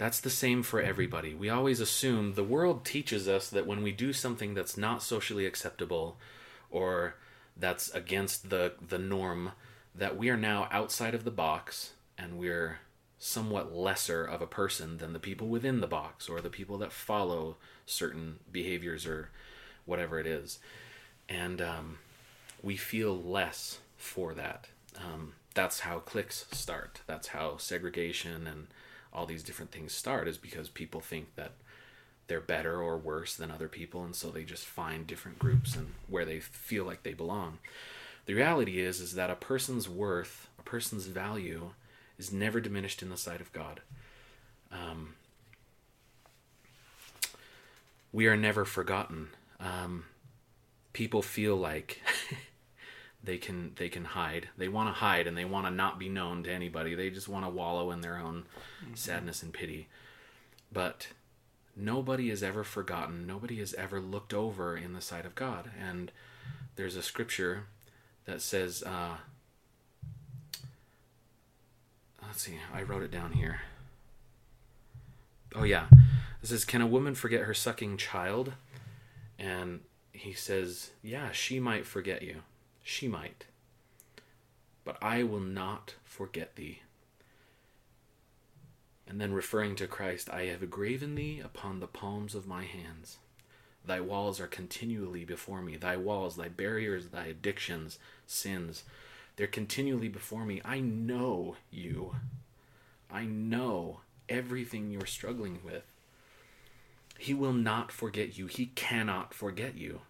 [0.00, 1.34] That's the same for everybody.
[1.34, 5.44] We always assume the world teaches us that when we do something that's not socially
[5.44, 6.16] acceptable
[6.70, 7.16] or
[7.54, 9.52] that's against the the norm
[9.94, 12.78] that we are now outside of the box and we're
[13.18, 16.92] somewhat lesser of a person than the people within the box or the people that
[16.92, 19.28] follow certain behaviors or
[19.84, 20.60] whatever it is.
[21.28, 21.98] And um,
[22.62, 24.66] we feel less for that.
[24.96, 27.02] Um, that's how cliques start.
[27.06, 28.68] That's how segregation and
[29.12, 31.52] all these different things start is because people think that
[32.26, 35.88] they're better or worse than other people and so they just find different groups and
[36.08, 37.58] where they feel like they belong.
[38.26, 41.70] The reality is is that a person's worth, a person's value
[42.18, 43.80] is never diminished in the sight of God.
[44.70, 45.14] Um,
[48.12, 49.30] we are never forgotten.
[49.58, 50.04] Um,
[50.92, 52.00] people feel like
[53.22, 54.48] they can they can hide.
[54.56, 56.94] They want to hide and they want to not be known to anybody.
[56.94, 58.44] They just want to wallow in their own
[58.82, 58.94] mm-hmm.
[58.94, 59.88] sadness and pity.
[60.72, 61.08] But
[61.76, 63.26] nobody is ever forgotten.
[63.26, 65.70] Nobody is ever looked over in the sight of God.
[65.78, 66.12] And
[66.76, 67.64] there's a scripture
[68.24, 69.16] that says, uh,
[72.22, 73.60] let's see, I wrote it down here.
[75.54, 75.86] Oh, yeah.
[76.42, 78.52] It says, Can a woman forget her sucking child?
[79.38, 79.80] And
[80.12, 82.42] he says, Yeah, she might forget you.
[82.82, 83.46] She might.
[84.84, 86.80] But I will not forget thee.
[89.06, 93.18] And then referring to Christ, I have graven thee upon the palms of my hands.
[93.84, 95.76] Thy walls are continually before me.
[95.76, 98.84] Thy walls, thy barriers, thy addictions, sins,
[99.36, 100.60] they're continually before me.
[100.64, 102.16] I know you.
[103.10, 105.82] I know everything you're struggling with.
[107.18, 108.46] He will not forget you.
[108.46, 110.02] He cannot forget you.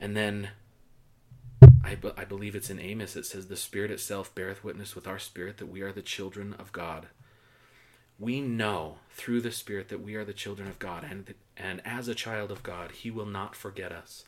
[0.00, 0.50] And then
[1.86, 5.20] I, I believe it's in Amos, it says, The Spirit itself beareth witness with our
[5.20, 7.06] spirit that we are the children of God.
[8.18, 12.08] We know through the Spirit that we are the children of God, and, and as
[12.08, 14.24] a child of God, He will not forget us.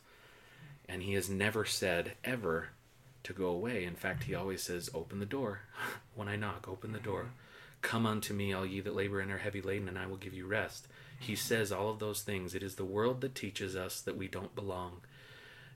[0.87, 2.69] And He has never said, ever,
[3.23, 3.83] to go away.
[3.83, 5.61] In fact, He always says, Open the door.
[6.15, 7.31] when I knock, open the door.
[7.81, 10.33] Come unto me, all ye that labor and are heavy laden, and I will give
[10.33, 10.87] you rest.
[11.19, 12.55] He says all of those things.
[12.55, 15.01] It is the world that teaches us that we don't belong.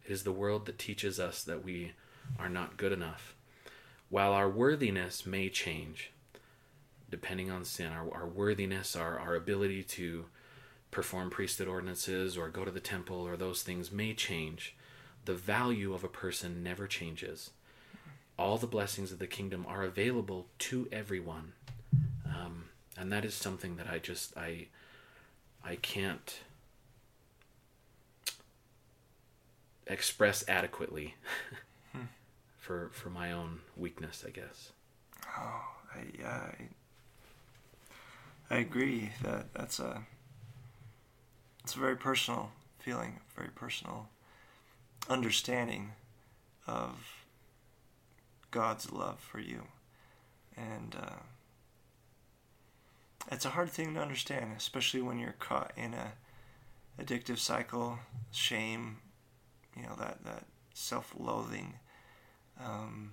[0.05, 1.93] It is the world that teaches us that we
[2.37, 3.35] are not good enough.
[4.09, 6.11] While our worthiness may change,
[7.09, 10.25] depending on sin, our, our worthiness, our, our ability to
[10.91, 14.75] perform priesthood ordinances or go to the temple or those things may change,
[15.25, 17.51] the value of a person never changes.
[18.37, 21.53] All the blessings of the kingdom are available to everyone.
[22.25, 22.65] Um,
[22.97, 24.67] and that is something that I just, I,
[25.63, 26.39] I can't
[29.87, 31.15] express adequately
[32.57, 34.71] for for my own weakness, I guess.
[35.37, 36.51] Oh, I, yeah,
[38.49, 40.03] I, I agree that that's a
[41.63, 44.09] it's a very personal feeling, very personal
[45.09, 45.91] understanding
[46.67, 47.25] of
[48.51, 49.63] God's love for you,
[50.55, 51.15] and uh,
[53.31, 56.13] it's a hard thing to understand, especially when you're caught in a
[57.01, 57.99] addictive cycle,
[58.31, 58.97] shame,
[59.75, 61.75] you know that that self-loathing.
[62.63, 63.11] Um,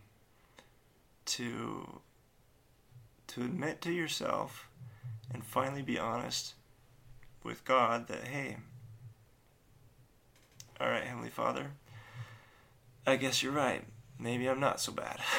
[1.30, 2.00] to
[3.28, 4.68] to admit to yourself
[5.32, 6.54] and finally be honest
[7.44, 8.56] with God that hey,
[10.80, 11.72] all right, Heavenly Father,
[13.06, 13.84] I guess you're right.
[14.18, 15.20] Maybe I'm not so bad.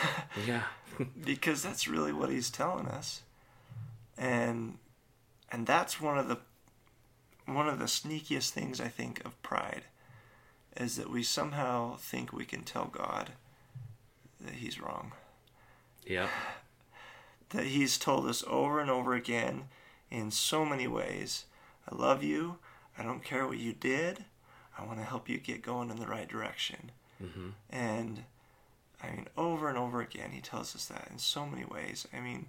[0.48, 0.64] Yeah.
[1.26, 3.22] because that's really what he's telling us.
[4.18, 4.78] And
[5.52, 6.38] and that's one of the
[7.46, 9.84] one of the sneakiest things I think of pride
[10.78, 13.32] is that we somehow think we can tell God
[14.40, 15.12] that he's wrong.
[16.06, 16.28] yeah.
[17.50, 19.66] That he's told us over and over again
[20.10, 21.46] in so many ways,
[21.92, 22.58] I love you.
[22.98, 24.24] I don't care what you did.
[24.80, 26.92] I want to help you get going in the right direction.
[27.20, 28.24] hmm And
[29.04, 32.08] I mean, over and over again, he tells us that in so many ways.
[32.14, 32.48] I mean,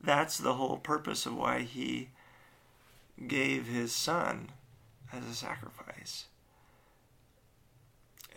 [0.00, 2.08] that's the whole purpose of why he
[3.28, 4.50] gave his son
[5.12, 6.24] as a sacrifice.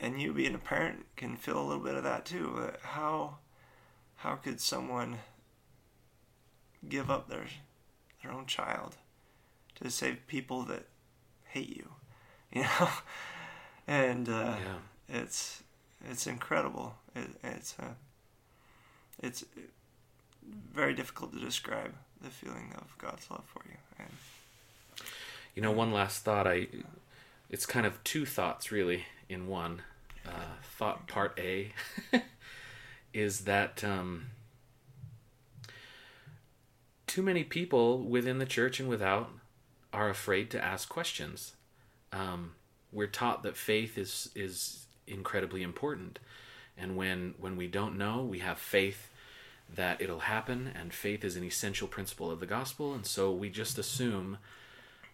[0.01, 2.71] And you, being a parent, can feel a little bit of that too.
[2.81, 3.37] How,
[4.17, 5.19] how could someone
[6.87, 7.45] give up their
[8.21, 8.95] their own child
[9.75, 10.85] to save people that
[11.45, 11.89] hate you?
[12.53, 12.89] You know,
[13.87, 14.77] and uh, Yeah.
[15.09, 15.61] it's
[16.09, 16.95] it's incredible.
[17.15, 17.95] It, it's uh,
[19.21, 19.43] it's
[20.73, 23.75] very difficult to describe the feeling of God's love for you.
[23.99, 24.09] And
[25.55, 26.47] You know, one last thought.
[26.47, 26.67] I,
[27.49, 29.81] it's kind of two thoughts really in one.
[30.25, 31.71] Uh, thought part A
[33.13, 34.27] is that um,
[37.05, 39.29] too many people within the church and without
[39.93, 41.53] are afraid to ask questions.
[42.11, 42.53] Um,
[42.91, 46.17] we're taught that faith is is incredibly important,
[46.77, 49.11] and when when we don't know, we have faith
[49.73, 53.49] that it'll happen, and faith is an essential principle of the gospel, and so we
[53.49, 54.37] just assume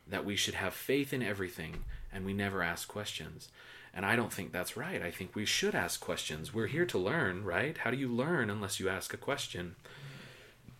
[0.07, 3.49] that we should have faith in everything and we never ask questions.
[3.93, 5.01] And I don't think that's right.
[5.01, 6.53] I think we should ask questions.
[6.53, 7.77] We're here to learn, right?
[7.77, 9.75] How do you learn unless you ask a question?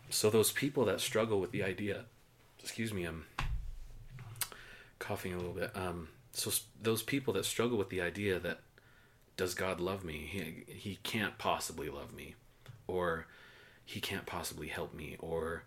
[0.10, 2.06] So those people that struggle with the idea,
[2.60, 3.26] excuse me, I'm
[5.00, 5.76] coughing a little bit.
[5.76, 6.52] Um, so
[6.82, 8.60] those people that struggle with the idea that
[9.36, 10.28] does God love me?
[10.30, 12.36] He he can't possibly love me,
[12.88, 13.28] or
[13.84, 15.64] he can't possibly help me, or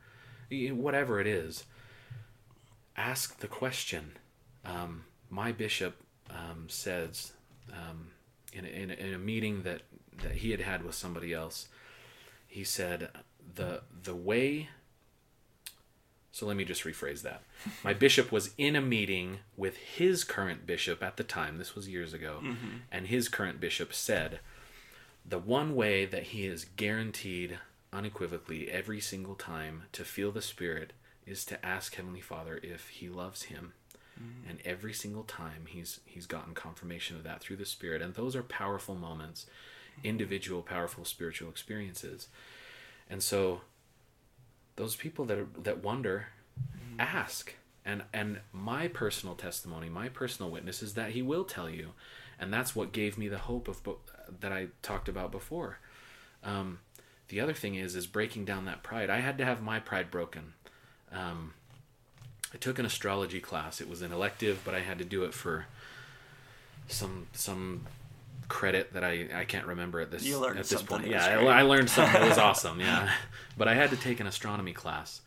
[0.50, 1.64] whatever it is
[2.96, 4.12] ask the question.
[4.64, 5.96] Um, my bishop
[6.30, 7.32] um, says
[7.72, 8.08] um,
[8.52, 9.82] in, a, in, in a meeting that,
[10.22, 11.68] that he had had with somebody else,
[12.46, 13.08] he said
[13.54, 14.68] the the way
[16.30, 17.42] So let me just rephrase that.
[17.84, 21.88] My bishop was in a meeting with his current bishop at the time, this was
[21.88, 22.40] years ago,
[22.90, 24.40] and his current bishop said
[25.24, 27.58] the one way that he is guaranteed
[27.92, 30.92] unequivocally every single time to feel the Spirit
[31.26, 33.72] is to ask Heavenly Father if he loves him.
[34.48, 38.02] And every single time he's he's gotten confirmation of that through the Spirit.
[38.02, 39.46] And those are powerful moments,
[40.02, 42.28] individual powerful spiritual experiences.
[43.10, 43.62] And so
[44.76, 46.28] those people that are, that wonder
[46.98, 47.54] ask.
[47.84, 51.90] And and my personal testimony my personal witness is that he will tell you.
[52.38, 53.80] And that's what gave me the hope of
[54.40, 55.78] that i talked about before.
[56.42, 56.80] Um,
[57.28, 59.10] the other thing is is breaking down that pride.
[59.10, 60.54] I had to have my pride broken.
[61.12, 61.54] Um,
[62.54, 65.34] i took an astrology class it was an elective but i had to do it
[65.34, 65.66] for
[66.88, 67.86] some some
[68.48, 71.06] credit that I, I can't remember at this You learned at this point.
[71.06, 71.24] Yeah.
[71.26, 72.80] I, I learned something that was awesome.
[72.80, 73.10] Yeah,
[73.56, 75.20] but I had to take an astronomy class,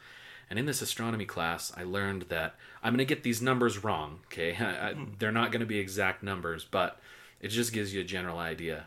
[0.49, 4.19] and in this astronomy class, I learned that I'm going to get these numbers wrong.
[4.28, 5.05] Okay, I, I, hmm.
[5.19, 6.99] they're not going to be exact numbers, but
[7.41, 8.86] it just gives you a general idea.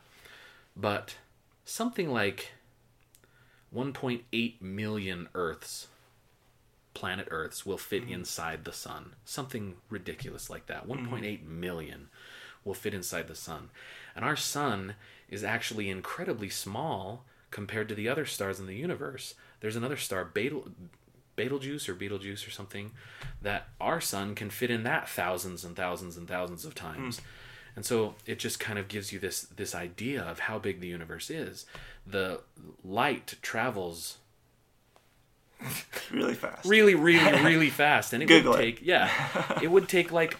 [0.76, 1.16] But
[1.64, 2.52] something like
[3.74, 5.88] 1.8 million Earths,
[6.94, 8.14] planet Earths, will fit mm-hmm.
[8.14, 9.14] inside the sun.
[9.24, 10.88] Something ridiculous like that.
[10.88, 11.14] Mm-hmm.
[11.14, 12.08] 1.8 million
[12.64, 13.70] will fit inside the sun.
[14.14, 14.94] And our sun
[15.28, 19.34] is actually incredibly small compared to the other stars in the universe.
[19.60, 20.64] There's another star, Betel,
[21.36, 22.92] Betelgeuse or Betelgeuse or something,
[23.40, 27.18] that our sun can fit in that thousands and thousands and thousands of times.
[27.18, 27.22] Mm.
[27.76, 30.88] And so it just kind of gives you this this idea of how big the
[30.88, 31.66] universe is.
[32.06, 32.40] The
[32.84, 34.18] light travels
[36.10, 36.68] really fast.
[36.68, 38.12] really really really fast.
[38.12, 38.62] And it Google would it.
[38.76, 39.58] take yeah.
[39.62, 40.38] It would take like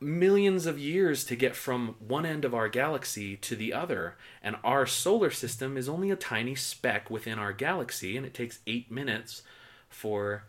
[0.00, 4.16] millions of years to get from one end of our galaxy to the other.
[4.42, 8.58] And our solar system is only a tiny speck within our galaxy and it takes
[8.66, 9.42] 8 minutes
[9.88, 10.44] for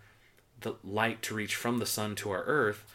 [0.62, 2.86] the light to reach from the sun to our earth.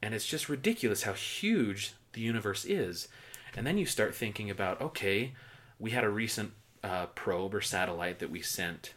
[0.00, 3.08] And it's just ridiculous how huge the universe is.
[3.56, 5.34] And then you start thinking about okay
[5.78, 8.94] we had a recent uh, probe or satellite that we sent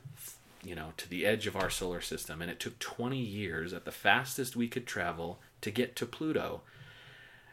[0.63, 3.85] you know to the edge of our solar system and it took 20 years at
[3.85, 6.61] the fastest we could travel to get to pluto.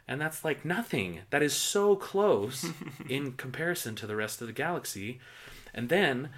[0.07, 1.19] And that's like nothing.
[1.29, 2.65] That is so close
[3.09, 5.19] in comparison to the rest of the galaxy.
[5.73, 6.29] And then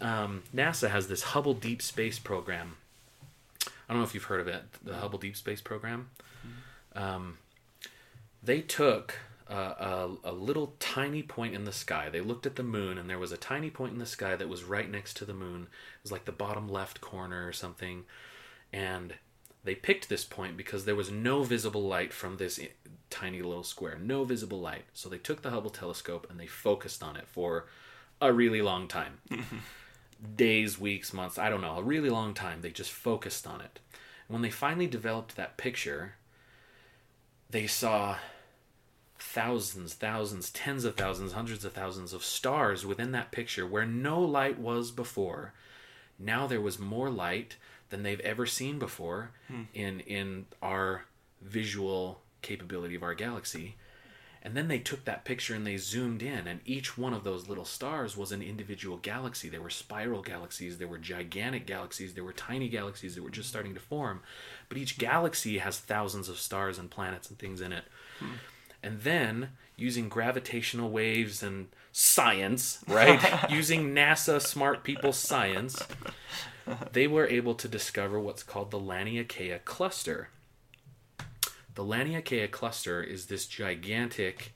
[0.00, 2.76] um, nasa has this hubble deep space program.
[3.66, 6.10] I don't know if you've heard of it the hubble deep space program.
[6.94, 7.38] Um,
[8.42, 9.14] they took
[9.50, 12.08] uh, a, a little tiny point in the sky.
[12.10, 14.48] They looked at the moon, and there was a tiny point in the sky that
[14.48, 15.62] was right next to the moon.
[15.62, 18.04] It was like the bottom left corner or something.
[18.72, 19.14] And
[19.64, 22.60] they picked this point because there was no visible light from this
[23.10, 23.98] tiny little square.
[24.00, 24.84] No visible light.
[24.92, 27.66] So they took the Hubble telescope and they focused on it for
[28.20, 29.18] a really long time
[30.36, 32.60] days, weeks, months, I don't know, a really long time.
[32.60, 33.80] They just focused on it.
[34.26, 36.14] And when they finally developed that picture,
[37.50, 38.16] they saw
[39.18, 44.20] thousands, thousands, tens of thousands, hundreds of thousands of stars within that picture where no
[44.20, 45.52] light was before.
[46.18, 47.56] Now there was more light
[47.90, 49.62] than they've ever seen before hmm.
[49.74, 51.04] in in our
[51.40, 53.76] visual capability of our galaxy.
[54.40, 57.48] And then they took that picture and they zoomed in, and each one of those
[57.48, 59.48] little stars was an individual galaxy.
[59.48, 63.48] There were spiral galaxies, there were gigantic galaxies, there were tiny galaxies that were just
[63.48, 63.50] hmm.
[63.50, 64.20] starting to form.
[64.68, 67.84] But each galaxy has thousands of stars and planets and things in it.
[68.20, 68.34] Hmm.
[68.82, 73.20] And then, using gravitational waves and science, right?
[73.50, 75.82] using NASA smart people science,
[76.92, 80.28] they were able to discover what's called the Laniakea cluster.
[81.74, 84.52] The Laniakea cluster is this gigantic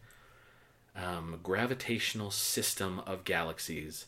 [0.97, 4.07] um, gravitational system of galaxies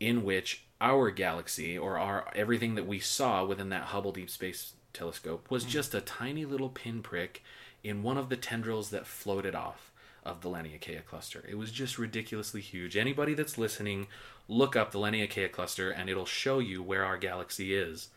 [0.00, 4.74] in which our galaxy or our everything that we saw within that Hubble Deep Space
[4.92, 7.42] Telescope was just a tiny little pinprick
[7.82, 9.92] in one of the tendrils that floated off
[10.24, 11.44] of the Laniakea cluster.
[11.48, 12.96] It was just ridiculously huge.
[12.96, 14.08] Anybody that's listening,
[14.48, 18.08] look up the Laniakea cluster and it'll show you where our galaxy is.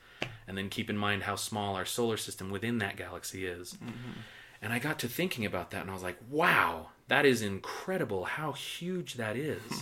[0.47, 3.75] And then keep in mind how small our solar system within that galaxy is.
[3.75, 4.19] Mm-hmm.
[4.61, 8.25] And I got to thinking about that and I was like, wow, that is incredible
[8.25, 9.61] how huge that is.
[9.61, 9.79] Hmm.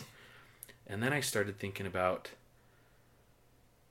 [0.88, 2.30] and then I started thinking about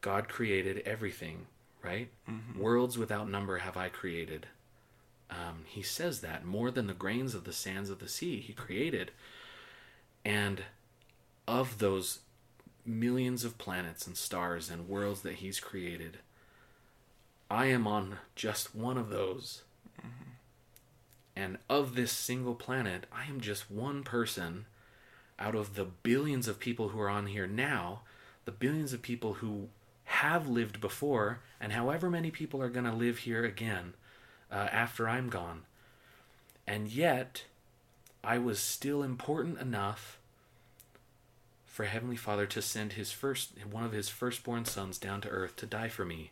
[0.03, 1.47] God created everything,
[1.83, 2.09] right?
[2.31, 2.61] Mm-hmm.
[2.61, 4.47] Worlds without number have I created.
[5.31, 8.53] Um, he says that more than the grains of the sands of the sea, he
[8.53, 9.11] created.
[10.25, 10.65] And
[11.49, 12.21] of those
[12.85, 16.19] millions of planets and stars and worlds that he's created,
[17.51, 19.63] I am on just one of those.
[21.35, 24.65] And of this single planet, I am just one person
[25.39, 28.01] out of the billions of people who are on here now,
[28.47, 29.69] the billions of people who
[30.05, 33.93] have lived before, and however many people are going to live here again
[34.51, 35.63] uh, after I'm gone.
[36.67, 37.45] And yet,
[38.25, 40.19] I was still important enough
[41.65, 45.57] for Heavenly Father to send his first one of his firstborn sons down to earth
[45.57, 46.31] to die for me.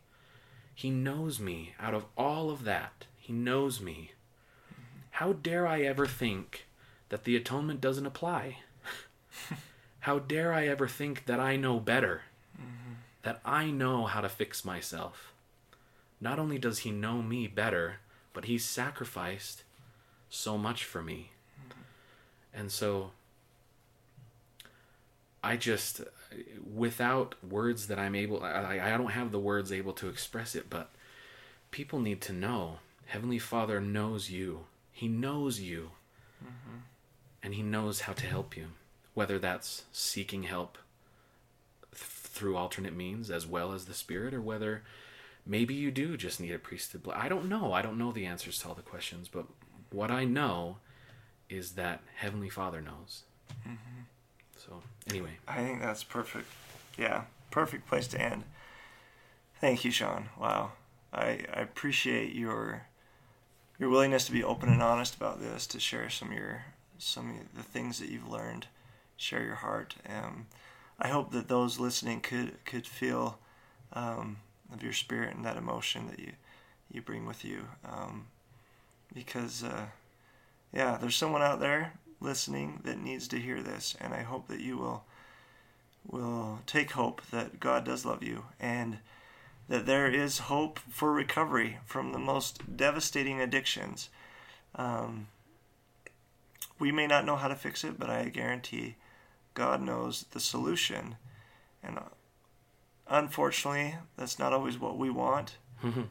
[0.74, 3.04] He knows me out of all of that.
[3.18, 4.12] He knows me.
[5.12, 6.66] How dare I ever think
[7.10, 8.58] that the atonement doesn't apply?
[10.00, 12.22] How dare I ever think that I know better?
[12.60, 12.94] Mm-hmm.
[13.22, 15.32] That I know how to fix myself?
[16.20, 17.96] Not only does he know me better,
[18.34, 19.62] but he sacrificed
[20.28, 21.30] so much for me.
[22.52, 23.12] And so
[25.42, 26.02] I just,
[26.74, 30.68] without words that I'm able, I, I don't have the words able to express it,
[30.68, 30.90] but
[31.70, 34.66] people need to know Heavenly Father knows you.
[34.92, 35.90] He knows you.
[36.42, 36.78] Mm-hmm.
[37.42, 38.68] And He knows how to help you,
[39.12, 40.78] whether that's seeking help
[41.92, 44.82] th- through alternate means as well as the Spirit, or whether
[45.46, 47.02] maybe you do just need a priesthood.
[47.14, 47.72] I don't know.
[47.72, 49.46] I don't know the answers to all the questions, but
[49.90, 50.78] what I know
[51.48, 53.22] is that Heavenly Father knows.
[53.66, 54.02] Mm-hmm.
[54.56, 55.38] So, anyway.
[55.46, 56.46] I think that's perfect.
[56.98, 58.44] Yeah, perfect place to end.
[59.60, 60.28] Thank you, Sean.
[60.38, 60.72] Wow.
[61.12, 62.86] I, I appreciate your
[63.78, 66.64] your willingness to be open and honest about this, to share some of your
[66.98, 68.66] some of the things that you've learned,
[69.16, 69.96] share your heart.
[70.08, 70.46] Um,
[70.98, 73.38] I hope that those listening could could feel
[73.92, 74.38] um,
[74.72, 76.32] of your spirit and that emotion that you
[76.90, 78.26] you bring with you, um,
[79.12, 79.86] because uh,
[80.72, 84.60] yeah, there's someone out there listening that needs to hear this, and I hope that
[84.60, 85.04] you will
[86.06, 88.98] will take hope that God does love you and
[89.68, 94.10] that there is hope for recovery from the most devastating addictions.
[94.74, 95.28] Um,
[96.78, 98.96] we may not know how to fix it, but I guarantee
[99.54, 101.16] God knows the solution.
[101.82, 101.98] And
[103.08, 105.56] unfortunately, that's not always what we want.
[105.82, 106.02] Mm-hmm.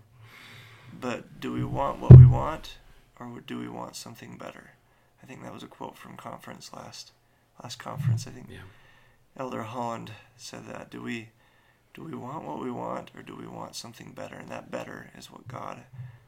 [1.01, 2.77] but do we want what we want,
[3.19, 4.71] or do we want something better?
[5.23, 7.11] I think that was a quote from conference last
[7.61, 8.27] last conference.
[8.27, 8.59] I think yeah.
[9.35, 10.91] Elder Holland said that.
[10.91, 11.29] Do we
[11.93, 14.35] do we want what we want, or do we want something better?
[14.35, 15.83] And that better is what God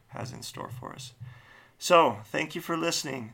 [0.10, 1.14] has in store for us.
[1.78, 3.34] So, thank you for listening.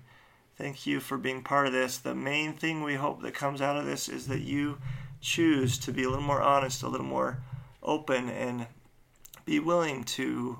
[0.57, 1.97] Thank you for being part of this.
[1.97, 4.79] The main thing we hope that comes out of this is that you
[5.21, 7.37] choose to be a little more honest, a little more
[7.81, 8.67] open, and
[9.45, 10.59] be willing to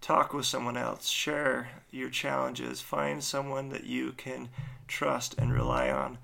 [0.00, 4.48] talk with someone else, share your challenges, find someone that you can
[4.88, 6.18] trust and rely on.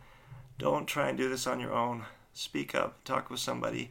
[0.59, 2.05] Don't try and do this on your own.
[2.33, 3.91] Speak up, talk with somebody.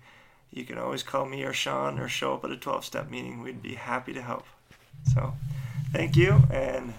[0.52, 3.42] You can always call me or Sean or show up at a 12 step meeting.
[3.42, 4.46] We'd be happy to help.
[5.14, 5.34] So,
[5.92, 6.94] thank you, and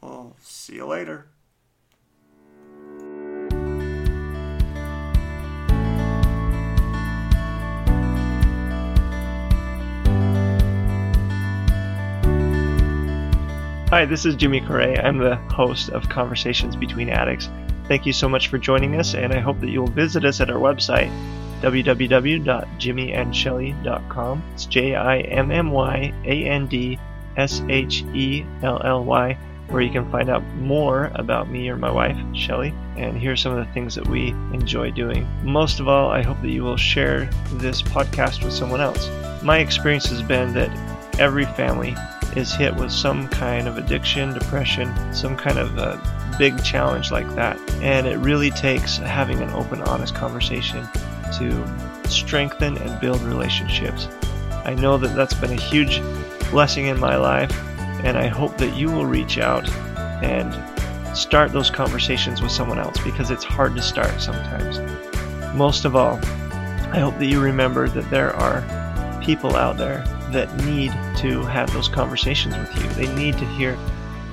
[0.00, 1.26] we'll see you later.
[13.94, 15.06] Hi, this is Jimmy Correa.
[15.06, 17.48] I'm the host of Conversations Between Addicts.
[17.86, 20.50] Thank you so much for joining us, and I hope that you'll visit us at
[20.50, 21.12] our website,
[21.60, 24.42] www.jimmyandshelly.com.
[24.52, 26.98] It's J I M M Y A N D
[27.36, 29.38] S H E L L Y,
[29.68, 33.56] where you can find out more about me or my wife, Shelly, and hear some
[33.56, 35.24] of the things that we enjoy doing.
[35.44, 39.08] Most of all, I hope that you will share this podcast with someone else.
[39.44, 41.96] My experience has been that every family
[42.36, 46.00] is hit with some kind of addiction, depression, some kind of a
[46.38, 47.58] big challenge like that.
[47.82, 50.86] And it really takes having an open, honest conversation
[51.38, 54.08] to strengthen and build relationships.
[54.64, 56.00] I know that that's been a huge
[56.50, 57.52] blessing in my life,
[58.04, 59.68] and I hope that you will reach out
[60.22, 60.54] and
[61.16, 64.80] start those conversations with someone else because it's hard to start sometimes.
[65.54, 66.18] Most of all,
[66.92, 68.64] I hope that you remember that there are
[69.22, 70.04] people out there
[70.34, 72.88] that need to have those conversations with you.
[72.90, 73.78] They need to hear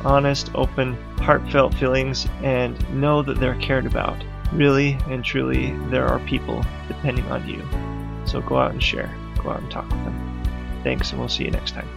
[0.04, 4.22] honest, open, heartfelt feelings and know that they're cared about.
[4.52, 7.64] Really and truly, there are people depending on you.
[8.26, 9.16] So go out and share.
[9.42, 10.82] Go out and talk with them.
[10.84, 11.88] Thanks, and we'll see you next time.